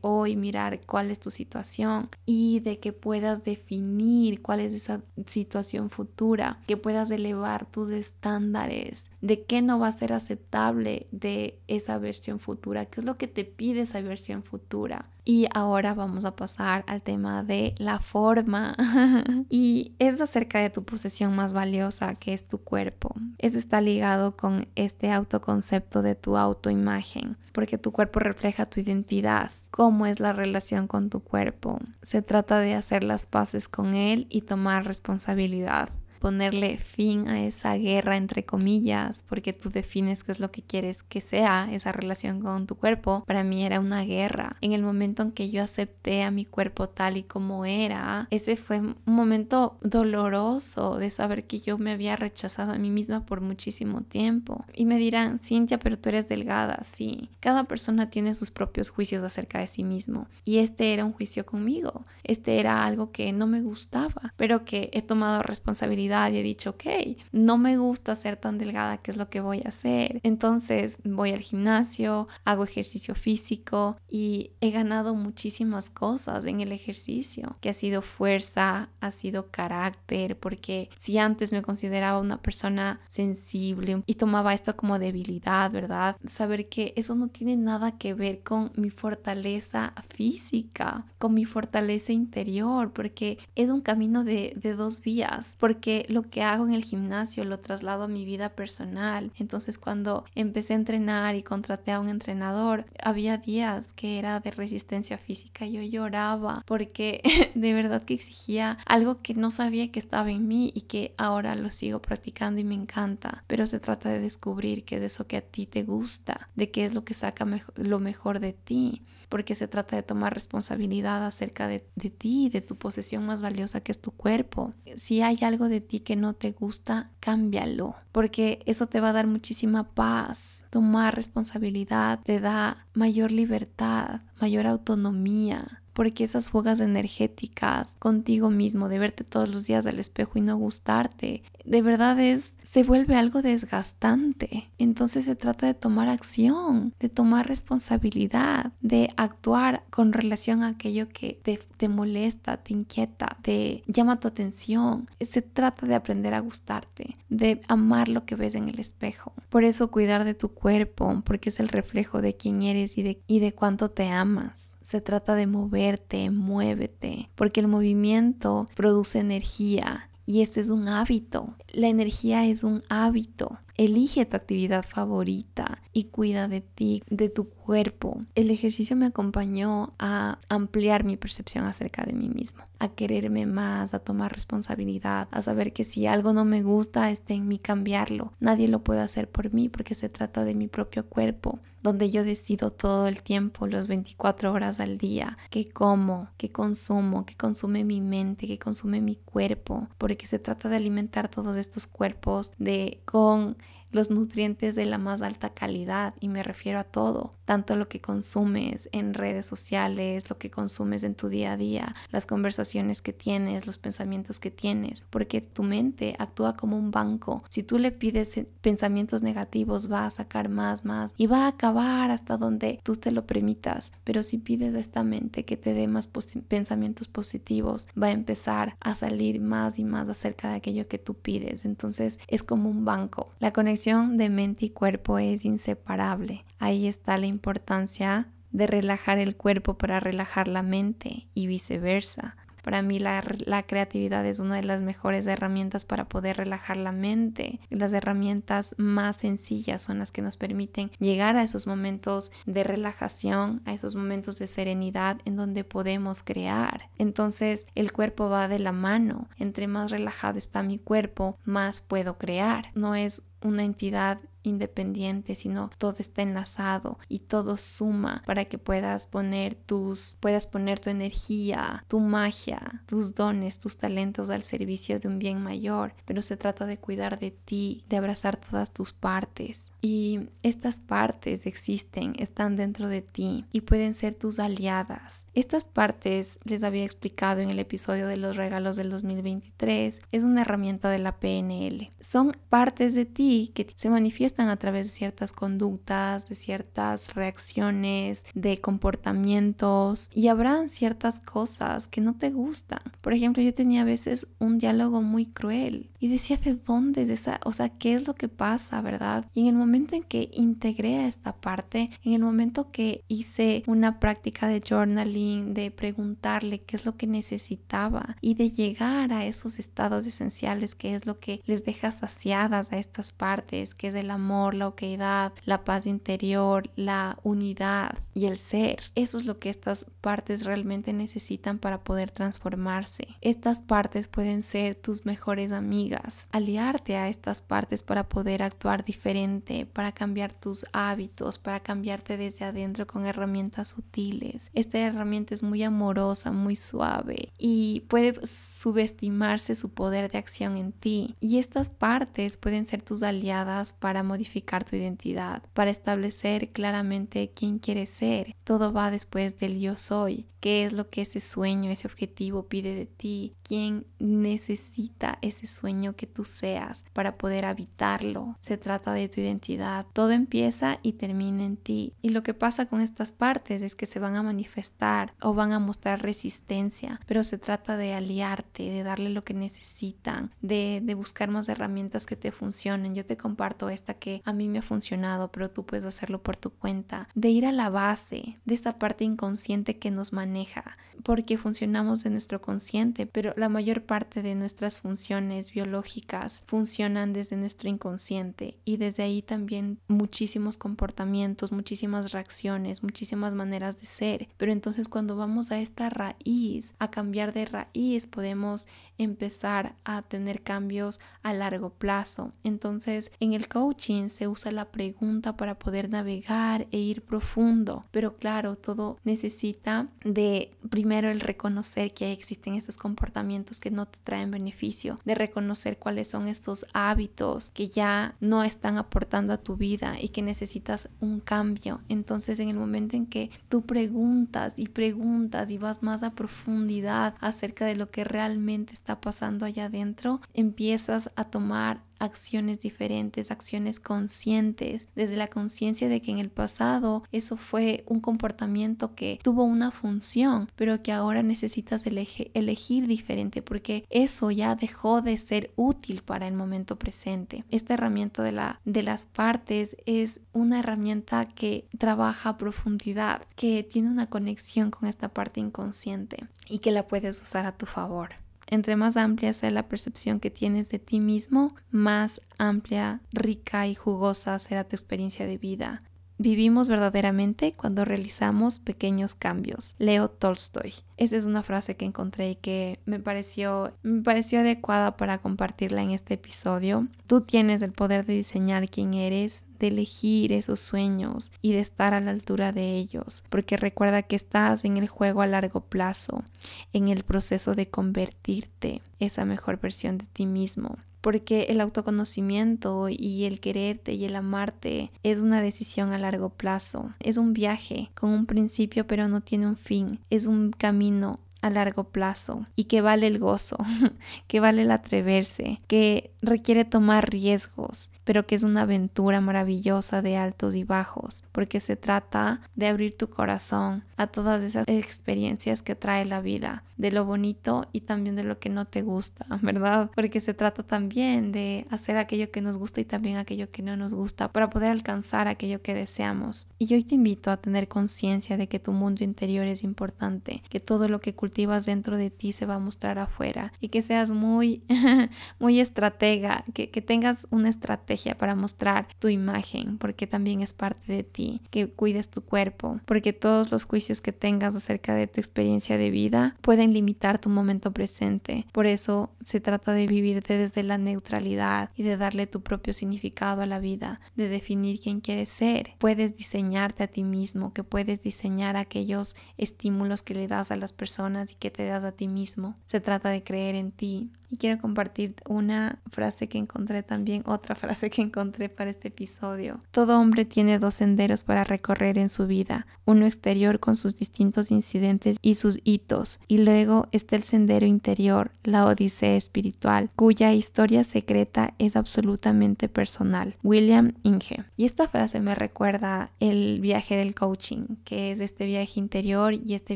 hoy 0.02 0.36
mirar 0.36 0.82
cuál 0.86 1.12
es 1.12 1.20
tu 1.20 1.32
situación 1.32 2.10
y 2.26 2.60
de 2.62 2.80
que 2.80 2.94
puedas 2.94 3.44
definir 3.44 4.42
cuál 4.42 4.60
es 4.62 4.74
esa 4.74 5.02
situación 5.26 5.90
futura, 5.90 6.60
que 6.68 6.78
puedas 6.78 7.12
elevar 7.12 7.66
tus 7.66 7.92
estándares, 7.92 9.12
de 9.22 9.44
qué 9.44 9.62
no 9.62 9.80
va 9.80 9.88
a 9.88 9.92
ser 9.92 10.14
aceptable 10.14 11.08
de 11.12 11.60
esa 11.68 11.98
versión 11.98 12.40
futura, 12.40 12.86
qué 12.86 13.02
es 13.02 13.06
lo 13.06 13.18
que 13.18 13.28
te 13.28 13.46
pide 13.46 13.82
esa 13.82 14.02
versión 14.02 14.44
futura. 14.44 15.10
Y 15.30 15.46
ahora 15.54 15.94
vamos 15.94 16.26
a 16.26 16.36
pasar 16.36 16.84
al 16.88 17.04
tema 17.04 17.44
de 17.44 17.76
la 17.78 18.00
forma. 18.00 18.76
y 19.48 19.94
es 20.00 20.20
acerca 20.22 20.60
de 20.60 20.72
tu 20.72 20.84
posesión 20.86 21.36
más 21.36 21.54
valiosa, 21.54 22.16
que 22.16 22.34
es 22.34 22.48
tu 22.48 22.58
cuerpo. 22.58 23.14
Eso 23.38 23.60
está 23.60 23.80
ligado 23.80 24.36
con 24.36 24.68
este 24.74 25.12
autoconcepto 25.12 26.02
de 26.02 26.16
tu 26.16 26.36
autoimagen, 26.36 27.38
porque 27.52 27.78
tu 27.78 27.92
cuerpo 27.92 28.20
refleja 28.20 28.66
tu 28.66 28.80
identidad. 28.80 29.52
¿Cómo 29.70 30.08
es 30.08 30.20
la 30.20 30.34
relación 30.34 30.88
con 30.88 31.12
tu 31.12 31.20
cuerpo? 31.20 31.78
Se 32.02 32.24
trata 32.24 32.58
de 32.58 32.74
hacer 32.74 33.04
las 33.04 33.28
paces 33.28 33.68
con 33.68 33.94
él 33.94 34.26
y 34.32 34.42
tomar 34.42 34.88
responsabilidad 34.88 35.90
ponerle 36.20 36.78
fin 36.78 37.28
a 37.28 37.44
esa 37.46 37.76
guerra 37.76 38.18
entre 38.18 38.46
comillas, 38.46 39.24
porque 39.28 39.54
tú 39.54 39.70
defines 39.70 40.24
qué 40.24 40.32
es 40.32 40.40
lo 40.40 40.52
que 40.52 40.62
quieres 40.62 41.04
que 41.04 41.22
sea 41.22 41.70
esa 41.72 41.92
relación 41.92 42.42
con 42.42 42.68
tu 42.68 42.76
cuerpo. 42.76 43.24
Para 43.26 43.44
mí 43.44 43.66
era 43.66 43.80
una 43.80 44.04
guerra. 44.04 44.58
En 44.62 44.74
el 44.74 44.84
momento 44.84 45.24
en 45.24 45.32
que 45.32 45.50
yo 45.50 45.64
acepté 45.64 46.24
a 46.24 46.32
mi 46.32 46.46
cuerpo 46.46 46.90
tal 46.90 47.18
y 47.18 47.24
como 47.24 47.66
era, 47.66 48.28
ese 48.30 48.58
fue 48.58 48.80
un 48.80 48.96
momento 49.06 49.78
doloroso 49.82 50.98
de 50.98 51.10
saber 51.10 51.46
que 51.46 51.60
yo 51.60 51.78
me 51.78 51.92
había 51.92 52.16
rechazado 52.16 52.74
a 52.74 52.78
mí 52.78 52.90
misma 52.90 53.26
por 53.26 53.42
muchísimo 53.42 54.02
tiempo. 54.02 54.66
Y 54.74 54.86
me 54.86 54.98
dirán, 54.98 55.40
Cintia, 55.40 55.80
pero 55.80 55.98
tú 55.98 56.10
eres 56.10 56.28
delgada. 56.28 56.84
Sí, 56.84 57.30
cada 57.40 57.64
persona 57.64 58.10
tiene 58.10 58.36
sus 58.36 58.52
propios 58.52 58.90
juicios 58.90 59.24
acerca 59.24 59.60
de 59.60 59.68
sí 59.68 59.84
mismo. 59.84 60.28
Y 60.44 60.58
este 60.58 60.94
era 60.94 61.06
un 61.06 61.14
juicio 61.14 61.46
conmigo. 61.46 62.06
Este 62.24 62.60
era 62.60 62.86
algo 62.86 63.12
que 63.12 63.32
no 63.32 63.48
me 63.48 63.62
gustaba, 63.62 64.34
pero 64.38 64.66
que 64.66 64.90
he 64.94 65.02
tomado 65.02 65.42
responsabilidad 65.42 66.09
y 66.10 66.38
he 66.38 66.44
dicho, 66.44 66.72
ok, 66.72 66.86
no 67.32 67.58
me 67.58 67.78
gusta 67.78 68.16
ser 68.16 68.36
tan 68.38 68.58
delgada, 68.58 68.98
¿qué 68.98 69.12
es 69.12 69.18
lo 69.18 69.30
que 69.30 69.42
voy 69.42 69.62
a 69.64 69.70
hacer? 69.70 70.20
Entonces 70.24 71.00
voy 71.04 71.32
al 71.32 71.42
gimnasio, 71.42 72.28
hago 72.46 72.64
ejercicio 72.64 73.16
físico 73.16 73.98
y 74.10 74.52
he 74.62 74.72
ganado 74.72 75.16
muchísimas 75.16 75.90
cosas 75.90 76.46
en 76.46 76.62
el 76.62 76.72
ejercicio, 76.72 77.56
que 77.62 77.70
ha 77.70 77.74
sido 77.74 78.02
fuerza, 78.02 78.90
ha 79.00 79.12
sido 79.12 79.50
carácter, 79.52 80.38
porque 80.38 80.90
si 80.98 81.18
antes 81.18 81.52
me 81.52 81.62
consideraba 81.62 82.20
una 82.20 82.42
persona 82.42 83.00
sensible 83.08 84.04
y 84.06 84.16
tomaba 84.16 84.54
esto 84.54 84.76
como 84.76 85.00
debilidad, 85.00 85.72
¿verdad? 85.72 86.18
Saber 86.28 86.70
que 86.70 86.94
eso 86.96 87.16
no 87.16 87.28
tiene 87.28 87.56
nada 87.56 87.98
que 87.98 88.14
ver 88.14 88.42
con 88.44 88.72
mi 88.76 88.90
fortaleza 88.90 89.94
física, 90.10 91.06
con 91.18 91.34
mi 91.34 91.46
fortaleza 91.46 92.12
interior, 92.12 92.92
porque 92.94 93.38
es 93.56 93.70
un 93.70 93.82
camino 93.82 94.24
de, 94.24 94.54
de 94.56 94.74
dos 94.74 95.02
vías, 95.02 95.56
porque 95.60 95.99
lo 96.10 96.24
que 96.24 96.44
hago 96.44 96.66
en 96.66 96.74
el 96.74 96.84
gimnasio 96.84 97.44
lo 97.44 97.60
traslado 97.60 98.04
a 98.04 98.08
mi 98.08 98.26
vida 98.26 98.50
personal. 98.50 99.32
Entonces 99.38 99.78
cuando 99.78 100.26
empecé 100.36 100.74
a 100.74 100.78
entrenar 100.78 101.36
y 101.36 101.44
contraté 101.44 101.92
a 101.92 102.00
un 102.00 102.10
entrenador, 102.10 102.86
había 103.04 103.38
días 103.38 103.94
que 103.94 104.20
era 104.20 104.40
de 104.40 104.52
resistencia 104.52 105.18
física. 105.18 105.66
Yo 105.66 105.82
lloraba 105.82 106.64
porque 106.66 107.22
de 107.56 107.74
verdad 107.74 108.04
que 108.04 108.14
exigía 108.14 108.78
algo 108.86 109.22
que 109.22 109.34
no 109.34 109.52
sabía 109.52 109.92
que 109.92 110.00
estaba 110.00 110.32
en 110.32 110.48
mí 110.48 110.72
y 110.74 110.82
que 110.82 111.14
ahora 111.18 111.56
lo 111.56 111.70
sigo 111.70 112.02
practicando 112.02 112.62
y 112.62 112.64
me 112.64 112.76
encanta. 112.76 113.44
Pero 113.48 113.66
se 113.68 113.80
trata 113.80 114.10
de 114.10 114.20
descubrir 114.20 114.86
qué 114.86 114.98
es 114.98 115.04
eso 115.04 115.28
que 115.28 115.38
a 115.38 115.42
ti 115.42 115.66
te 115.66 115.84
gusta, 115.84 116.50
de 116.56 116.72
qué 116.72 116.86
es 116.86 116.94
lo 116.94 117.04
que 117.04 117.14
saca 117.14 117.48
lo 117.76 118.00
mejor 118.00 118.40
de 118.40 118.54
ti 118.54 119.04
porque 119.30 119.56
se 119.56 119.68
trata 119.68 119.96
de 119.96 120.04
tomar 120.04 120.34
responsabilidad 120.34 121.26
acerca 121.26 121.68
de, 121.68 121.88
de, 121.96 122.10
ti, 122.10 122.50
de 122.50 122.62
tu 122.62 122.76
posesión 122.76 123.26
más 123.26 123.42
valiosa 123.42 123.82
que 123.82 123.92
es 123.92 124.02
tu 124.02 124.12
cuerpo. 124.12 124.74
Si 124.98 125.22
hay 125.22 125.38
algo 125.42 125.70
de 125.70 125.82
ti 125.82 126.00
que 126.00 126.16
no 126.16 126.34
te 126.34 126.52
gusta, 126.52 127.12
cámbialo, 127.20 127.96
porque 128.12 128.60
eso 128.66 128.88
te 128.88 129.00
va 129.00 129.10
a 129.10 129.14
dar 129.14 129.28
muchísima 129.28 129.92
paz. 129.94 130.66
Tomar 130.72 131.16
responsabilidad 131.16 132.20
te 132.24 132.40
da 132.40 132.88
mayor 132.94 133.32
libertad, 133.32 134.22
mayor 134.42 134.68
autonomía, 134.68 135.84
porque 136.00 136.24
esas 136.24 136.48
fugas 136.48 136.80
energéticas 136.80 137.98
contigo 137.98 138.50
mismo, 138.50 138.88
de 138.88 139.00
verte 139.00 139.26
todos 139.26 139.50
los 139.50 139.66
días 139.66 139.86
al 139.86 140.00
espejo 140.00 140.40
y 140.40 140.42
no 140.42 140.56
gustarte, 140.56 141.44
de 141.66 141.82
verdad 141.82 142.18
es, 142.22 142.58
se 142.64 142.86
vuelve 142.86 143.18
algo 143.18 143.42
desgastante. 143.42 144.72
Entonces 144.78 145.26
se 145.26 145.36
trata 145.36 145.68
de 145.68 145.74
tomar 145.74 146.08
acción, 146.08 146.94
de 147.02 147.10
tomar 147.10 147.50
responsabilidad, 147.50 148.72
de 148.80 149.10
actuar 149.18 149.84
con 149.90 150.14
relación 150.14 150.64
a 150.64 150.70
aquello 150.70 151.10
que 151.10 151.38
te, 151.78 151.90
molesta, 151.90 152.56
te 152.56 152.72
inquieta, 152.72 153.36
te 153.42 153.84
llama 153.86 154.22
tu 154.22 154.30
atención. 154.30 155.10
Se 155.20 155.42
trata 155.42 155.86
de 155.86 155.96
aprender 155.96 156.34
a 156.34 156.40
gustarte, 156.40 157.18
de 157.28 157.60
amar 157.68 158.08
lo 158.08 158.26
que 158.26 158.38
ves 158.38 158.56
en 158.56 158.70
el 158.70 158.80
espejo. 158.80 159.34
Por 159.50 159.66
eso 159.66 159.92
cuidar 159.92 160.24
de 160.24 160.34
tu 160.34 160.54
cuerpo, 160.54 161.22
porque 161.26 161.50
es 161.50 161.60
el 161.60 161.68
reflejo 161.68 162.22
de 162.22 162.38
quién 162.38 162.64
eres 162.64 162.98
y 162.98 163.04
de, 163.04 163.22
y 163.28 163.40
de 163.42 163.54
cuánto 163.54 163.90
te 163.90 164.08
amas. 164.08 164.70
Se 164.90 165.02
trata 165.02 165.36
de 165.36 165.46
moverte, 165.46 166.32
muévete, 166.32 167.30
porque 167.36 167.60
el 167.60 167.68
movimiento 167.68 168.66
produce 168.76 169.20
energía 169.20 170.10
y 170.26 170.42
esto 170.42 170.60
es 170.60 170.72
un 170.72 170.88
hábito. 170.88 171.54
La 171.72 171.90
energía 171.90 172.48
es 172.48 172.64
un 172.64 172.82
hábito. 172.90 173.60
Elige 173.78 174.26
tu 174.26 174.36
actividad 174.36 174.84
favorita 174.84 175.78
y 175.94 176.06
cuida 176.06 176.48
de 176.48 176.62
ti, 176.62 177.04
de 177.08 177.30
tu 177.30 177.50
cuerpo. 177.50 178.20
El 178.34 178.50
ejercicio 178.50 178.96
me 178.96 179.06
acompañó 179.06 179.94
a 180.00 180.40
ampliar 180.50 181.04
mi 181.04 181.18
percepción 181.18 181.66
acerca 181.66 182.04
de 182.04 182.14
mí 182.14 182.28
mismo, 182.28 182.64
a 182.80 182.90
quererme 182.90 183.46
más, 183.46 183.94
a 183.94 184.00
tomar 184.00 184.34
responsabilidad, 184.34 185.28
a 185.30 185.44
saber 185.44 185.72
que 185.72 185.84
si 185.84 186.08
algo 186.08 186.34
no 186.34 186.46
me 186.46 186.64
gusta, 186.64 187.12
está 187.12 187.36
en 187.36 187.48
mí 187.48 187.60
cambiarlo. 187.60 188.34
Nadie 188.40 188.68
lo 188.68 188.84
puede 188.84 189.02
hacer 189.02 189.30
por 189.30 189.54
mí 189.54 189.70
porque 189.70 189.94
se 189.94 190.10
trata 190.10 190.44
de 190.46 190.56
mi 190.56 190.68
propio 190.68 191.06
cuerpo 191.06 191.60
donde 191.82 192.12
yo 192.12 192.24
decido 192.24 192.72
todo 192.72 193.08
el 193.08 193.22
tiempo, 193.22 193.68
los 193.68 193.88
24 193.88 194.52
horas 194.52 194.80
al 194.80 194.98
día, 194.98 195.38
qué 195.50 195.66
como, 195.66 196.30
qué 196.38 196.52
consumo, 196.52 197.26
qué 197.26 197.36
consume 197.36 197.84
mi 197.84 198.02
mente, 198.02 198.48
qué 198.48 198.60
consume 198.60 199.02
mi 199.02 199.16
cuerpo, 199.16 199.88
porque 199.98 200.28
se 200.28 200.40
trata 200.40 200.70
de 200.70 200.76
alimentar 200.76 201.30
todos 201.30 201.58
estos 201.58 201.88
cuerpos 201.88 202.54
de 202.58 203.02
con 203.06 203.58
los 203.92 204.10
nutrientes 204.12 204.76
de 204.76 204.86
la 204.86 204.98
más 204.98 205.22
alta 205.22 205.50
calidad 205.50 206.14
y 206.20 206.28
me 206.28 206.44
refiero 206.44 206.80
a 206.80 206.84
todo, 206.84 207.32
tanto 207.46 207.76
lo 207.76 207.88
que 207.88 208.02
consumes 208.02 208.90
en 208.92 209.14
redes 209.14 209.46
sociales, 209.46 210.30
lo 210.30 210.38
que 210.38 210.52
consumes 210.52 211.04
en 211.04 211.16
tu 211.16 211.30
día 211.30 211.54
a 211.54 211.58
día, 211.58 211.94
las 212.12 212.26
conversaciones 212.26 213.02
que 213.02 213.14
tienes, 213.14 213.66
los 213.66 213.78
pensamientos 213.78 214.40
que 214.40 214.52
tienes, 214.52 215.06
porque 215.10 215.42
tu 215.42 215.64
mente 215.64 216.16
actúa 216.20 216.56
como 216.56 216.78
un 216.78 216.92
banco. 216.92 217.44
Si 217.50 217.64
tú 217.64 217.80
le 217.80 217.92
pides 217.92 218.40
pensamientos 218.62 219.24
negativos 219.24 219.92
va 219.92 220.06
a 220.06 220.10
sacar 220.10 220.50
más, 220.50 220.86
más 220.86 221.16
y 221.18 221.28
va 221.28 221.46
a 221.46 221.48
acabar 221.48 222.12
hasta 222.12 222.38
donde 222.38 222.80
tú 222.84 222.96
te 222.96 223.12
lo 223.12 223.26
permitas, 223.26 223.94
pero 224.04 224.24
si 224.24 224.38
pides 224.38 224.76
a 224.76 224.80
esta 224.80 225.04
mente 225.04 225.46
que 225.46 225.58
te 225.58 225.74
dé 225.74 225.88
más 225.88 226.08
pensamientos 226.48 227.08
positivos, 227.08 227.88
va 228.02 228.08
a 228.08 228.12
empezar 228.12 228.76
a 228.80 228.94
salir 228.94 229.42
más 229.42 229.80
y 229.80 229.84
más 229.84 230.10
acerca 230.10 230.50
de 230.50 230.58
aquello 230.58 230.88
que 230.88 231.00
tú 231.00 231.16
pides. 231.16 231.66
Entonces 231.66 232.20
es 232.28 232.44
como 232.44 232.70
un 232.70 232.86
banco. 232.86 233.32
La 233.40 233.52
conexión 233.52 233.79
de 233.86 234.30
mente 234.30 234.66
y 234.66 234.70
cuerpo 234.72 235.20
es 235.20 235.46
inseparable. 235.46 236.44
Ahí 236.58 236.86
está 236.86 237.18
la 237.18 237.28
importancia 237.28 238.28
de 238.52 238.68
relajar 238.68 239.20
el 239.20 239.38
cuerpo 239.38 239.78
para 239.78 240.02
relajar 240.02 240.50
la 240.50 240.64
mente 240.64 241.28
y 241.34 241.48
viceversa. 241.48 242.36
Para 242.70 242.84
mí 242.84 243.00
la, 243.00 243.24
creatividad 243.66 244.24
es 244.28 244.40
una 244.40 244.58
de 244.58 244.64
las 244.64 244.84
mejores 244.84 245.26
herramientas 245.26 245.86
para 245.86 246.08
poder 246.08 246.38
relajar 246.38 246.78
la 246.78 246.92
mente. 246.92 247.60
Las 247.72 247.94
herramientas 247.94 248.76
más 248.78 249.16
sencillas 249.16 249.82
son 249.82 249.98
las 249.98 250.12
que 250.12 250.22
nos 250.22 250.38
permiten 250.38 250.92
llegar 251.00 251.36
a 251.36 251.42
esos 251.42 251.66
momentos 251.66 252.32
de 252.46 252.64
relajación, 252.64 253.64
a 253.66 253.74
esos 253.74 253.96
momentos 253.96 254.38
de 254.38 254.46
serenidad 254.46 255.18
en 255.26 255.36
donde 255.36 255.64
podemos 255.64 256.22
crear. 256.22 256.92
Entonces 257.00 257.68
el 257.74 257.92
cuerpo 257.92 258.30
va 258.30 258.48
de 258.48 258.60
la 258.60 258.72
mano. 258.72 259.30
Entre 259.40 259.66
más 259.66 259.90
relajado 259.90 260.38
está 260.38 260.62
mi 260.62 260.78
cuerpo, 260.78 261.40
más 261.46 261.82
puedo 261.82 262.20
crear. 262.20 262.70
No 262.76 262.94
es 262.94 263.32
una 263.42 263.64
entidad 263.64 264.20
independiente, 264.44 265.36
sino 265.36 265.70
todo 265.78 265.96
está 266.00 266.22
enlazado 266.22 267.00
y 267.08 267.20
todo 267.20 267.58
suma 267.58 268.24
para 268.26 268.46
que 268.46 268.58
puedas 268.58 269.08
poner 269.08 269.56
tus, 269.56 270.16
puedas 270.20 270.46
poner 270.46 270.80
tu 270.80 270.90
energía, 270.90 271.84
tu 271.88 272.00
magia, 272.00 272.84
tus 272.86 273.16
dones, 273.16 273.60
tus 273.60 273.78
talentos 273.78 274.30
al 274.30 274.44
servicio 274.44 275.00
de 275.00 275.08
un 275.08 275.20
bien 275.20 275.42
mayor. 275.42 275.94
Pero 276.06 276.22
se 276.22 276.38
trata 276.38 276.66
de 276.66 276.78
cuidar 276.78 277.20
de 277.20 277.32
ti, 277.32 277.84
de 277.90 277.98
abrazar 277.98 278.38
todas 278.38 278.74
tus 278.74 278.94
partes. 278.94 279.72
Y 279.82 280.28
estas 280.44 280.80
partes 280.82 281.46
existen, 281.46 282.14
están 282.18 282.56
dentro 282.56 282.90
de 282.90 283.02
ti 283.02 283.46
y 283.52 283.62
pueden 283.62 283.94
ser 283.94 284.14
tus 284.14 284.40
aliadas. 284.40 285.26
Estas 285.34 285.64
partes, 285.64 286.40
les 286.44 286.64
había 286.64 286.84
explicado 286.84 287.42
en 287.42 287.50
el 287.50 287.60
episodio 287.60 288.08
de 288.08 288.18
los 288.18 288.36
regalos 288.36 288.76
del 288.76 288.90
2023, 288.90 290.02
es 290.12 290.24
una 290.24 290.42
herramienta 290.42 290.90
de 290.90 291.00
la 291.00 291.20
PNL. 291.20 291.92
Son 292.00 292.36
partes 292.50 292.94
de 292.94 293.06
ti 293.06 293.52
que 293.54 293.68
se 293.74 293.90
manifiestan 293.90 294.29
a 294.38 294.58
través 294.58 294.88
de 294.88 294.94
ciertas 294.94 295.34
conductas, 295.34 296.30
de 296.30 296.36
ciertas 296.36 297.16
reacciones, 297.16 298.26
de 298.36 298.62
comportamientos 298.62 300.10
y 300.14 300.28
habrán 300.28 300.70
ciertas 300.70 301.20
cosas 301.20 301.88
que 301.88 302.02
no 302.02 302.16
te 302.16 302.30
gustan. 302.30 302.80
Por 303.02 303.14
ejemplo, 303.14 303.42
yo 303.42 303.54
tenía 303.54 303.82
a 303.82 303.86
veces 303.86 304.28
un 304.40 304.60
diálogo 304.60 305.02
muy 305.02 305.26
cruel 305.26 305.90
y 306.00 306.10
decía 306.10 306.38
de 306.38 306.56
dónde 306.56 307.02
es 307.04 307.10
esa, 307.10 307.40
o 307.44 307.54
sea, 307.54 307.70
qué 307.70 307.94
es 307.94 308.08
lo 308.08 308.16
que 308.16 308.28
pasa, 308.28 308.82
¿verdad? 308.82 309.26
Y 309.34 309.42
en 309.42 309.48
el 309.48 309.56
momento 309.56 309.96
en 309.96 310.04
que 310.04 310.30
integré 310.34 311.00
a 311.00 311.08
esta 311.08 311.34
parte, 311.36 311.90
en 312.04 312.14
el 312.14 312.22
momento 312.22 312.72
que 312.72 313.04
hice 313.08 313.64
una 313.68 314.00
práctica 314.00 314.48
de 314.48 314.62
journaling, 314.62 315.54
de 315.54 315.72
preguntarle 315.72 316.62
qué 316.62 316.76
es 316.76 316.86
lo 316.86 316.96
que 316.96 317.08
necesitaba 317.08 318.16
y 318.22 318.36
de 318.36 318.52
llegar 318.52 319.12
a 319.12 319.26
esos 319.26 319.60
estados 319.60 320.06
esenciales, 320.06 320.76
que 320.76 320.96
es 320.96 321.06
lo 321.06 321.20
que 321.20 321.42
les 321.46 321.66
deja 321.66 321.92
saciadas 321.92 322.72
a 322.72 322.78
estas 322.78 323.12
partes, 323.12 323.74
que 323.76 323.88
es 323.88 323.96
el 323.96 324.12
amor, 324.12 324.19
la 324.20 324.68
oquedad, 324.68 325.34
la 325.46 325.64
paz 325.64 325.88
interior, 325.88 326.70
la 326.76 327.18
unidad 327.24 327.98
y 328.14 328.26
el 328.26 328.38
ser. 328.38 328.78
Eso 328.96 329.18
es 329.18 329.26
lo 329.26 329.40
que 329.40 329.50
estas 329.50 329.86
partes 330.02 330.46
realmente 330.46 330.92
necesitan 330.94 331.58
para 331.58 331.84
poder 331.84 332.12
transformarse. 332.12 333.08
Estas 333.22 333.62
partes 333.62 334.08
pueden 334.08 334.42
ser 334.42 334.76
tus 334.76 335.06
mejores 335.06 335.52
amigas. 335.52 336.28
Aliarte 336.32 336.98
a 336.98 337.08
estas 337.08 337.42
partes 337.42 337.82
para 337.82 338.10
poder 338.10 338.44
actuar 338.44 338.84
diferente, 338.84 339.66
para 339.66 339.94
cambiar 339.94 340.36
tus 340.36 340.66
hábitos, 340.74 341.38
para 341.38 341.62
cambiarte 341.62 342.18
desde 342.18 342.46
adentro 342.46 342.86
con 342.86 343.06
herramientas 343.06 343.70
sutiles. 343.70 344.52
Esta 344.54 344.80
herramienta 344.80 345.34
es 345.34 345.44
muy 345.44 345.64
amorosa, 345.64 346.32
muy 346.32 346.56
suave 346.56 347.32
y 347.38 347.86
puede 347.88 348.26
subestimarse 348.26 349.56
su 349.56 349.74
poder 349.74 350.12
de 350.12 350.18
acción 350.18 350.58
en 350.58 350.74
ti. 350.74 351.16
Y 351.20 351.40
estas 351.40 351.70
partes 351.70 352.38
pueden 352.38 352.66
ser 352.66 352.82
tus 352.82 353.04
aliadas 353.04 353.74
para 353.74 354.04
modificar 354.10 354.64
tu 354.64 354.76
identidad, 354.76 355.44
para 355.54 355.72
establecer 355.72 356.52
claramente 356.52 357.32
quién 357.34 357.60
quieres 357.60 357.90
ser. 357.90 358.36
Todo 358.44 358.74
va 358.74 358.92
después 358.92 359.38
del 359.38 359.60
yo 359.60 359.78
soy, 359.78 360.26
qué 360.40 360.64
es 360.64 360.74
lo 360.74 360.90
que 360.90 361.02
ese 361.02 361.20
sueño, 361.20 361.72
ese 361.72 361.88
objetivo 361.88 362.48
pide 362.48 362.76
de 362.76 362.86
ti, 362.86 363.36
quién 363.44 363.86
necesita 364.00 365.18
ese 365.22 365.48
sueño 365.48 365.96
que 365.96 366.08
tú 366.08 366.26
seas 366.26 366.86
para 366.94 367.18
poder 367.18 367.46
habitarlo. 367.46 368.38
Se 368.40 368.58
trata 368.58 368.94
de 368.94 369.10
tu 369.10 369.22
identidad. 369.22 369.86
Todo 369.94 370.12
empieza 370.12 370.80
y 370.82 370.94
termina 370.94 371.44
en 371.44 371.58
ti. 371.58 371.94
Y 372.02 372.10
lo 372.10 372.24
que 372.24 372.34
pasa 372.34 372.68
con 372.68 372.82
estas 372.82 373.12
partes 373.12 373.62
es 373.62 373.76
que 373.76 373.86
se 373.86 374.00
van 374.00 374.16
a 374.16 374.24
manifestar 374.24 375.14
o 375.22 375.34
van 375.34 375.52
a 375.52 375.60
mostrar 375.60 376.02
resistencia, 376.02 377.00
pero 377.06 377.24
se 377.24 377.38
trata 377.38 377.78
de 377.78 377.94
aliarte, 377.94 378.64
de 378.64 378.84
darle 378.84 379.10
lo 379.10 379.24
que 379.24 379.34
necesitan, 379.34 380.32
de, 380.42 380.82
de 380.84 380.94
buscar 380.94 381.30
más 381.30 381.50
herramientas 381.50 382.06
que 382.06 382.16
te 382.16 382.32
funcionen. 382.32 382.96
Yo 382.96 383.06
te 383.06 383.18
comparto 383.18 383.70
esta 383.70 383.96
que 384.00 384.22
a 384.26 384.34
mí 384.34 384.50
me 384.50 384.60
ha 384.60 384.64
funcionado, 384.64 385.32
pero 385.32 385.50
tú 385.50 385.66
puedes 385.66 385.86
hacerlo 385.86 386.22
por 386.24 386.38
tu 386.38 386.50
cuenta, 386.52 387.08
de 387.16 387.30
ir 387.30 387.46
a 387.46 387.52
la 387.52 387.70
base 387.70 388.38
de 388.46 388.54
esta 388.54 388.80
parte 388.80 389.04
inconsciente 389.04 389.78
que 389.78 389.92
nos 389.92 390.14
maneja, 390.14 390.78
porque 391.04 391.38
funcionamos 391.38 392.04
de 392.04 392.10
nuestro 392.10 392.42
consciente, 392.42 393.06
pero 393.06 393.34
la 393.38 393.50
mayor 393.50 393.84
parte 393.84 394.22
de 394.22 394.36
nuestras 394.36 394.80
funciones 394.80 395.52
biológicas 395.52 396.44
funcionan 396.48 397.14
desde 397.14 397.36
nuestro 397.36 397.70
inconsciente 397.70 398.58
y 398.66 398.78
desde 398.78 399.04
ahí 399.04 399.22
también 399.22 399.80
muchísimos 399.88 400.58
comportamientos, 400.58 401.52
muchísimas 401.52 402.12
reacciones, 402.12 402.84
muchísimas 402.84 403.34
maneras 403.34 403.80
de 403.80 403.86
ser. 403.86 404.30
Pero 404.38 404.52
entonces 404.52 404.88
cuando 404.88 405.16
vamos 405.16 405.52
a 405.52 405.60
esta 405.60 405.90
raíz, 405.90 406.74
a 406.80 406.92
cambiar 406.92 407.34
de 407.34 407.46
raíz, 407.46 408.08
podemos 408.08 408.68
empezar 408.98 409.76
a 409.86 410.02
tener 410.02 410.44
cambios 410.44 411.00
a 411.24 411.34
largo 411.34 411.70
plazo. 411.72 412.34
Entonces, 412.44 413.12
en 413.20 413.34
el 413.34 413.48
coaching 413.48 413.89
se 414.10 414.28
usa 414.28 414.52
la 414.52 414.66
pregunta 414.66 415.36
para 415.36 415.58
poder 415.58 415.90
navegar 415.90 416.68
e 416.72 416.78
ir 416.78 417.02
profundo, 417.02 417.82
pero 417.90 418.18
claro, 418.18 418.56
todo 418.56 419.00
necesita 419.04 419.88
de 420.06 420.52
primero 420.70 421.10
el 421.10 421.20
reconocer 421.20 421.94
que 421.94 422.12
existen 422.12 422.54
estos 422.54 422.78
comportamientos 422.78 423.60
que 423.60 423.72
no 423.72 423.88
te 423.88 423.98
traen 424.04 424.30
beneficio, 424.30 424.98
de 425.06 425.16
reconocer 425.16 425.80
cuáles 425.80 426.08
son 426.08 426.28
estos 426.28 426.68
hábitos 426.74 427.50
que 427.50 427.68
ya 427.68 428.16
no 428.20 428.44
están 428.44 428.78
aportando 428.78 429.34
a 429.34 429.38
tu 429.38 429.58
vida 429.58 429.96
y 430.00 430.10
que 430.10 430.22
necesitas 430.22 430.88
un 431.00 431.20
cambio. 431.20 431.82
Entonces, 431.90 432.40
en 432.40 432.50
el 432.50 432.58
momento 432.58 432.96
en 432.96 433.08
que 433.08 433.32
tú 433.50 433.64
preguntas 433.64 434.54
y 434.58 434.68
preguntas 434.68 435.50
y 435.50 435.58
vas 435.58 435.82
más 435.82 436.04
a 436.04 436.12
profundidad 436.12 437.16
acerca 437.22 437.66
de 437.66 437.76
lo 437.76 437.90
que 437.90 438.04
realmente 438.04 438.74
está 438.74 439.02
pasando 439.02 439.46
allá 439.46 439.66
adentro, 439.66 440.22
empiezas 440.36 441.12
a 441.16 441.26
tomar 441.26 441.89
acciones 442.00 442.60
diferentes, 442.60 443.32
acciones 443.32 443.80
conscientes, 443.80 444.88
desde 444.96 445.18
la 445.18 445.28
conciencia 445.28 445.90
de 445.90 446.02
que 446.02 446.12
en 446.12 446.20
el 446.20 446.30
pasado 446.30 447.04
eso 447.12 447.38
fue 447.38 447.84
un 447.88 448.00
comportamiento 448.00 448.96
que 448.96 449.20
tuvo 449.22 449.44
una 449.44 449.72
función, 449.72 450.50
pero 450.56 450.82
que 450.82 450.92
ahora 450.92 451.24
necesitas 451.24 451.86
elegir 451.86 452.88
diferente 452.88 453.42
porque 453.42 453.86
eso 453.90 454.32
ya 454.32 454.56
dejó 454.56 455.02
de 455.02 455.18
ser 455.18 455.52
útil 455.56 456.02
para 456.04 456.28
el 456.28 456.34
momento 456.34 456.78
presente. 456.78 457.44
Esta 457.50 457.74
herramienta 457.74 458.24
de, 458.24 458.56
de 458.66 458.84
las 458.84 459.06
partes 459.06 459.78
es 459.86 460.22
una 460.34 460.60
herramienta 460.60 461.26
que 461.26 461.68
trabaja 461.78 462.30
a 462.30 462.38
profundidad, 462.38 463.24
que 463.36 463.64
tiene 463.64 463.90
una 463.90 464.08
conexión 464.08 464.72
con 464.72 464.88
esta 464.88 465.10
parte 465.10 465.40
inconsciente 465.40 466.28
y 466.48 466.60
que 466.60 466.72
la 466.72 466.88
puedes 466.88 467.22
usar 467.22 467.46
a 467.46 467.58
tu 467.58 467.66
favor. 467.66 468.12
Entre 468.52 468.76
más 468.76 468.98
amplia 468.98 469.32
sea 469.32 469.52
la 469.52 469.68
percepción 469.68 470.20
que 470.20 470.32
tienes 470.32 470.70
de 470.70 470.80
ti 470.80 471.00
mismo, 471.00 471.56
más 471.70 472.20
amplia, 472.40 473.02
rica 473.12 473.68
y 473.68 473.76
jugosa 473.76 474.40
será 474.40 474.64
tu 474.64 474.76
experiencia 474.76 475.28
de 475.28 475.38
vida. 475.38 475.84
Vivimos 476.22 476.68
verdaderamente 476.68 477.54
cuando 477.54 477.86
realizamos 477.86 478.60
pequeños 478.60 479.16
cambios. 479.16 479.76
Leo 479.80 480.10
Tolstoy. 480.10 480.74
Esa 480.98 481.16
es 481.16 481.26
una 481.26 481.44
frase 481.44 481.78
que 481.78 481.86
encontré 481.86 482.32
y 482.32 482.36
que 482.36 482.82
me 482.84 483.00
pareció, 483.00 483.72
me 483.84 484.02
pareció 484.02 484.42
adecuada 484.42 484.98
para 484.98 485.20
compartirla 485.20 485.82
en 485.82 485.92
este 485.92 486.16
episodio. 486.16 486.90
Tú 487.08 487.22
tienes 487.22 487.62
el 487.62 487.72
poder 487.72 488.06
de 488.06 488.16
diseñar 488.16 488.70
quién 488.70 488.96
eres, 488.96 489.46
de 489.60 489.70
elegir 489.70 490.34
esos 490.34 490.60
sueños 490.60 491.32
y 491.42 491.54
de 491.54 491.60
estar 491.60 491.94
a 491.94 492.02
la 492.02 492.12
altura 492.12 492.52
de 492.52 492.76
ellos, 492.76 493.24
porque 493.30 493.56
recuerda 493.56 494.04
que 494.04 494.18
estás 494.18 494.66
en 494.66 494.76
el 494.76 494.90
juego 494.90 495.22
a 495.22 495.28
largo 495.28 495.62
plazo, 495.62 496.26
en 496.74 496.90
el 496.90 497.06
proceso 497.06 497.56
de 497.56 497.70
convertirte 497.70 498.82
esa 499.00 499.24
mejor 499.24 499.58
versión 499.62 499.98
de 499.98 500.06
ti 500.12 500.26
mismo 500.26 500.76
porque 501.02 501.44
el 501.50 501.62
autoconocimiento 501.62 502.88
y 502.90 503.26
el 503.26 503.40
quererte 503.40 503.94
y 503.94 504.06
el 504.06 504.16
amarte 504.16 504.92
es 505.04 505.22
una 505.22 505.42
decisión 505.42 505.92
a 505.92 505.98
largo 505.98 506.30
plazo, 506.30 506.94
es 507.00 507.18
un 507.18 507.34
viaje 507.34 507.92
con 507.96 508.12
un 508.12 508.26
principio 508.26 508.88
pero 508.88 509.08
no 509.08 509.22
tiene 509.22 509.48
un 509.48 509.58
fin, 509.58 510.00
es 510.10 510.28
un 510.28 510.52
camino 510.52 511.20
a 511.42 511.50
largo 511.50 511.86
plazo 511.86 512.46
y 512.56 512.66
que 512.66 512.82
vale 512.82 513.08
el 513.08 513.20
gozo, 513.20 513.58
que 514.28 514.40
vale 514.40 514.64
el 514.64 514.72
atreverse, 514.72 515.62
que 515.68 516.12
requiere 516.22 516.66
tomar 516.66 517.10
riesgos, 517.10 517.92
pero 518.04 518.26
que 518.26 518.36
es 518.36 518.44
una 518.44 518.62
aventura 518.62 519.22
maravillosa 519.22 520.02
de 520.02 520.18
altos 520.18 520.56
y 520.56 520.64
bajos, 520.64 521.26
porque 521.32 521.60
se 521.60 521.76
trata 521.76 522.42
de 522.56 522.68
abrir 522.68 522.98
tu 522.98 523.10
corazón 523.10 523.84
a 523.98 524.08
todas 524.08 524.44
esas 524.44 524.66
experiencias 524.68 525.62
que 525.62 525.76
trae 525.76 526.06
la 526.06 526.22
vida, 526.22 526.64
de 526.78 526.92
lo 526.92 527.06
bonito 527.06 527.68
y 527.74 527.82
también 527.82 528.16
de 528.16 528.24
lo 528.24 528.40
que 528.40 528.50
no 528.50 528.66
te 528.66 528.82
gusta, 528.82 529.26
¿verdad? 529.42 529.92
Porque 529.96 530.20
se 530.20 530.34
trata 530.34 530.64
también 530.64 531.32
de 531.32 531.66
hacer 531.70 531.98
aquello 531.98 532.32
que 532.32 532.42
nos 532.42 532.58
gusta 532.58 532.82
y 532.82 532.86
también 532.86 533.18
aquello 533.18 533.52
que 533.52 533.62
no 533.62 533.76
nos 533.76 533.94
gusta 533.94 534.32
para 534.32 534.50
poder 534.50 534.72
alcanzar 534.72 535.28
aquello 535.28 535.62
que 535.62 535.74
deseamos. 535.74 536.50
Y 536.58 536.68
yo 536.68 536.84
te 536.86 536.96
invito 536.96 537.32
a 537.32 537.38
tener 537.38 537.68
conciencia 537.68 538.38
de 538.38 538.48
que 538.48 538.60
tu 538.60 538.72
mundo 538.72 539.04
interior 539.04 539.46
es 539.46 539.64
importante, 539.64 540.42
que 540.50 540.60
todo 540.60 540.88
lo 540.88 541.00
que 541.00 541.14
cultivas 541.14 541.29
dentro 541.66 541.98
de 541.98 542.10
ti 542.10 542.32
se 542.32 542.46
va 542.46 542.56
a 542.56 542.60
mostrar 542.60 543.00
afuera 543.00 543.54
y 543.60 543.70
que 543.70 543.82
seas 543.82 544.12
muy, 544.12 544.64
muy 545.40 545.60
estratega, 545.60 546.44
que, 546.54 546.70
que 546.70 546.82
tengas 546.82 547.28
una 547.32 547.50
estrategia 547.50 548.18
para 548.18 548.36
mostrar 548.36 548.88
tu 549.00 549.08
imagen, 549.08 549.78
porque 549.78 550.08
también 550.08 550.42
es 550.42 550.54
parte 550.54 550.92
de 550.92 551.04
ti, 551.04 551.42
que 551.50 551.68
cuides 551.68 552.10
tu 552.10 552.22
cuerpo, 552.22 552.80
porque 552.86 553.14
todos 553.14 553.52
los 553.52 553.66
juicios 553.66 554.02
que 554.02 554.12
tengas 554.12 554.56
acerca 554.56 554.94
de 554.94 555.08
tu 555.08 555.20
experiencia 555.20 555.78
de 555.78 555.90
vida 555.90 556.36
pueden 556.42 556.74
limitar 556.74 557.20
tu 557.20 557.30
momento 557.30 557.72
presente. 557.72 558.46
Por 558.52 558.66
eso 558.66 559.12
se 559.22 559.40
trata 559.40 559.74
de 559.74 559.88
vivirte 559.88 560.38
desde 560.38 560.64
la 560.64 560.78
neutralidad 560.78 561.72
y 561.76 561.84
de 561.84 561.98
darle 561.98 562.28
tu 562.28 562.42
propio 562.42 562.74
significado 562.74 563.42
a 563.42 563.46
la 563.46 563.60
vida, 563.60 564.02
de 564.16 564.30
definir 564.30 564.80
quién 564.80 565.02
quieres 565.02 565.30
ser. 565.30 565.72
Puedes 565.78 566.18
diseñarte 566.18 566.84
a 566.84 566.88
ti 566.88 567.04
mismo, 567.04 567.54
que 567.54 567.64
puedes 567.64 568.02
diseñar 568.02 568.58
aquellos 568.58 569.16
estímulos 569.38 570.02
que 570.02 570.16
le 570.16 570.28
das 570.28 570.52
a 570.52 570.56
las 570.56 570.74
personas 570.74 571.19
y 571.32 571.36
que 571.36 571.52
te 571.52 571.66
das 571.66 571.84
a 571.84 571.92
ti 571.92 572.08
mismo. 572.08 572.56
Se 572.66 572.80
trata 572.80 573.10
de 573.10 573.24
creer 573.24 573.56
en 573.56 573.72
ti, 573.72 574.12
y 574.30 574.38
quiero 574.38 574.62
compartir 574.62 575.16
una 575.28 575.80
frase 575.92 576.28
que 576.28 576.38
encontré 576.38 576.84
también, 576.84 577.24
otra 577.26 577.56
frase 577.56 577.90
que 577.90 578.02
encontré 578.02 578.50
para 578.50 578.70
este 578.70 578.90
episodio. 578.90 579.60
Todo 579.72 580.00
hombre 580.00 580.26
tiene 580.26 580.60
dos 580.60 580.76
senderos 580.76 581.24
para 581.24 581.44
recorrer 581.44 581.98
en 581.98 582.10
su 582.10 582.28
vida, 582.28 582.68
uno 582.86 583.06
exterior 583.06 583.60
con 583.60 583.76
sus 583.76 583.96
distintos 583.96 584.52
incidentes 584.52 585.18
y 585.22 585.36
sus 585.36 585.60
hitos, 585.64 586.20
y 586.28 586.40
luego 586.40 586.88
está 586.92 587.16
el 587.16 587.24
sendero 587.24 587.66
interior, 587.66 588.32
la 588.44 588.66
odisea 588.66 589.16
espiritual, 589.16 589.90
cuya 589.96 590.34
historia 590.34 590.84
secreta 590.84 591.54
es 591.58 591.76
absolutamente 591.76 592.70
personal. 592.70 593.36
William 593.44 593.94
Inge. 594.04 594.44
Y 594.58 594.66
esta 594.66 594.88
frase 594.88 595.20
me 595.20 595.36
recuerda 595.36 596.12
el 596.20 596.60
viaje 596.62 596.96
del 596.96 597.16
coaching, 597.16 597.78
que 597.84 598.12
es 598.12 598.20
este 598.20 598.46
viaje 598.46 598.80
interior 598.80 599.34
y 599.34 599.54
este 599.54 599.76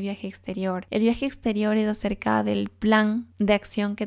viaje 0.00 0.28
exterior. 0.28 0.86
El 0.90 1.02
viaje 1.02 1.26
exterior 1.26 1.76
es 1.76 1.88
acerca 1.88 2.42
del 2.42 2.68
plan 2.68 3.26
de 3.38 3.54
acción 3.54 3.96
que 3.96 4.06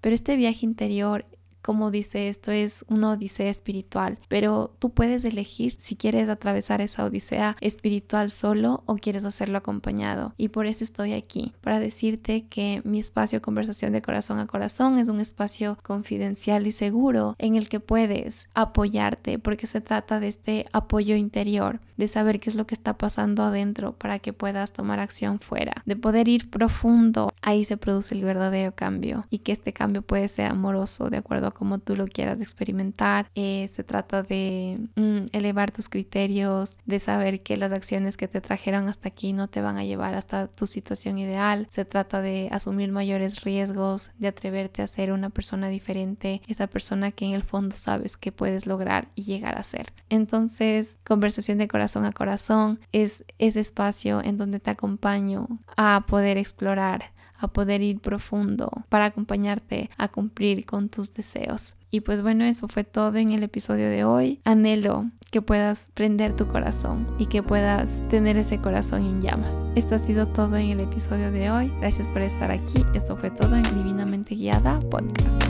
pero 0.00 0.14
este 0.14 0.36
viaje 0.36 0.64
interior 0.64 1.24
como 1.66 1.90
dice 1.90 2.28
esto, 2.28 2.52
es 2.52 2.84
una 2.86 3.10
odisea 3.10 3.50
espiritual, 3.50 4.20
pero 4.28 4.72
tú 4.78 4.90
puedes 4.90 5.24
elegir 5.24 5.72
si 5.72 5.96
quieres 5.96 6.28
atravesar 6.28 6.80
esa 6.80 7.04
odisea 7.04 7.56
espiritual 7.60 8.30
solo 8.30 8.84
o 8.86 8.94
quieres 8.94 9.24
hacerlo 9.24 9.58
acompañado. 9.58 10.32
Y 10.36 10.50
por 10.50 10.66
eso 10.66 10.84
estoy 10.84 11.12
aquí, 11.12 11.54
para 11.62 11.80
decirte 11.80 12.46
que 12.46 12.82
mi 12.84 13.00
espacio 13.00 13.42
conversación 13.42 13.92
de 13.92 14.00
corazón 14.00 14.38
a 14.38 14.46
corazón 14.46 14.98
es 14.98 15.08
un 15.08 15.20
espacio 15.20 15.76
confidencial 15.82 16.68
y 16.68 16.70
seguro 16.70 17.34
en 17.40 17.56
el 17.56 17.68
que 17.68 17.80
puedes 17.80 18.48
apoyarte, 18.54 19.40
porque 19.40 19.66
se 19.66 19.80
trata 19.80 20.20
de 20.20 20.28
este 20.28 20.66
apoyo 20.72 21.16
interior, 21.16 21.80
de 21.96 22.06
saber 22.06 22.38
qué 22.38 22.48
es 22.50 22.54
lo 22.54 22.68
que 22.68 22.76
está 22.76 22.96
pasando 22.96 23.42
adentro 23.42 23.92
para 23.94 24.20
que 24.20 24.32
puedas 24.32 24.72
tomar 24.72 25.00
acción 25.00 25.40
fuera, 25.40 25.82
de 25.84 25.96
poder 25.96 26.28
ir 26.28 26.48
profundo. 26.48 27.32
Ahí 27.42 27.64
se 27.64 27.76
produce 27.76 28.14
el 28.14 28.22
verdadero 28.22 28.72
cambio 28.72 29.24
y 29.30 29.38
que 29.38 29.50
este 29.50 29.72
cambio 29.72 30.02
puede 30.02 30.28
ser 30.28 30.46
amoroso 30.46 31.10
de 31.10 31.16
acuerdo 31.16 31.48
a 31.48 31.55
como 31.56 31.78
tú 31.78 31.96
lo 31.96 32.06
quieras 32.06 32.42
experimentar. 32.42 33.30
Eh, 33.34 33.66
se 33.72 33.82
trata 33.82 34.22
de 34.22 34.78
mm, 34.94 35.28
elevar 35.32 35.70
tus 35.70 35.88
criterios, 35.88 36.78
de 36.84 36.98
saber 36.98 37.42
que 37.42 37.56
las 37.56 37.72
acciones 37.72 38.18
que 38.18 38.28
te 38.28 38.42
trajeron 38.42 38.88
hasta 38.88 39.08
aquí 39.08 39.32
no 39.32 39.48
te 39.48 39.62
van 39.62 39.78
a 39.78 39.84
llevar 39.84 40.14
hasta 40.14 40.48
tu 40.48 40.66
situación 40.66 41.18
ideal. 41.18 41.66
Se 41.70 41.86
trata 41.86 42.20
de 42.20 42.48
asumir 42.52 42.92
mayores 42.92 43.42
riesgos, 43.42 44.10
de 44.18 44.28
atreverte 44.28 44.82
a 44.82 44.86
ser 44.86 45.12
una 45.12 45.30
persona 45.30 45.68
diferente, 45.68 46.42
esa 46.46 46.66
persona 46.66 47.10
que 47.10 47.24
en 47.24 47.32
el 47.32 47.42
fondo 47.42 47.74
sabes 47.74 48.18
que 48.18 48.32
puedes 48.32 48.66
lograr 48.66 49.08
y 49.14 49.24
llegar 49.24 49.56
a 49.56 49.62
ser. 49.62 49.94
Entonces, 50.10 51.00
conversación 51.06 51.56
de 51.56 51.68
corazón 51.68 52.04
a 52.04 52.12
corazón 52.12 52.80
es 52.92 53.24
ese 53.38 53.60
espacio 53.60 54.22
en 54.22 54.36
donde 54.36 54.60
te 54.60 54.70
acompaño 54.70 55.48
a 55.76 56.04
poder 56.06 56.36
explorar 56.36 57.15
a 57.38 57.48
poder 57.48 57.82
ir 57.82 58.00
profundo, 58.00 58.70
para 58.88 59.06
acompañarte 59.06 59.88
a 59.96 60.08
cumplir 60.08 60.64
con 60.66 60.88
tus 60.88 61.12
deseos. 61.12 61.76
Y 61.90 62.00
pues 62.00 62.22
bueno, 62.22 62.44
eso 62.44 62.68
fue 62.68 62.84
todo 62.84 63.16
en 63.16 63.30
el 63.30 63.42
episodio 63.42 63.88
de 63.88 64.04
hoy. 64.04 64.40
Anhelo 64.44 65.06
que 65.30 65.42
puedas 65.42 65.90
prender 65.94 66.34
tu 66.34 66.46
corazón 66.46 67.06
y 67.18 67.26
que 67.26 67.42
puedas 67.42 67.90
tener 68.08 68.36
ese 68.36 68.58
corazón 68.58 69.04
en 69.04 69.20
llamas. 69.20 69.68
Esto 69.74 69.94
ha 69.94 69.98
sido 69.98 70.28
todo 70.28 70.56
en 70.56 70.70
el 70.70 70.80
episodio 70.80 71.30
de 71.30 71.50
hoy. 71.50 71.72
Gracias 71.80 72.08
por 72.08 72.22
estar 72.22 72.50
aquí. 72.50 72.84
Esto 72.94 73.16
fue 73.16 73.30
todo 73.30 73.56
en 73.56 73.62
Divinamente 73.62 74.34
Guiada 74.34 74.80
Podcast. 74.80 75.42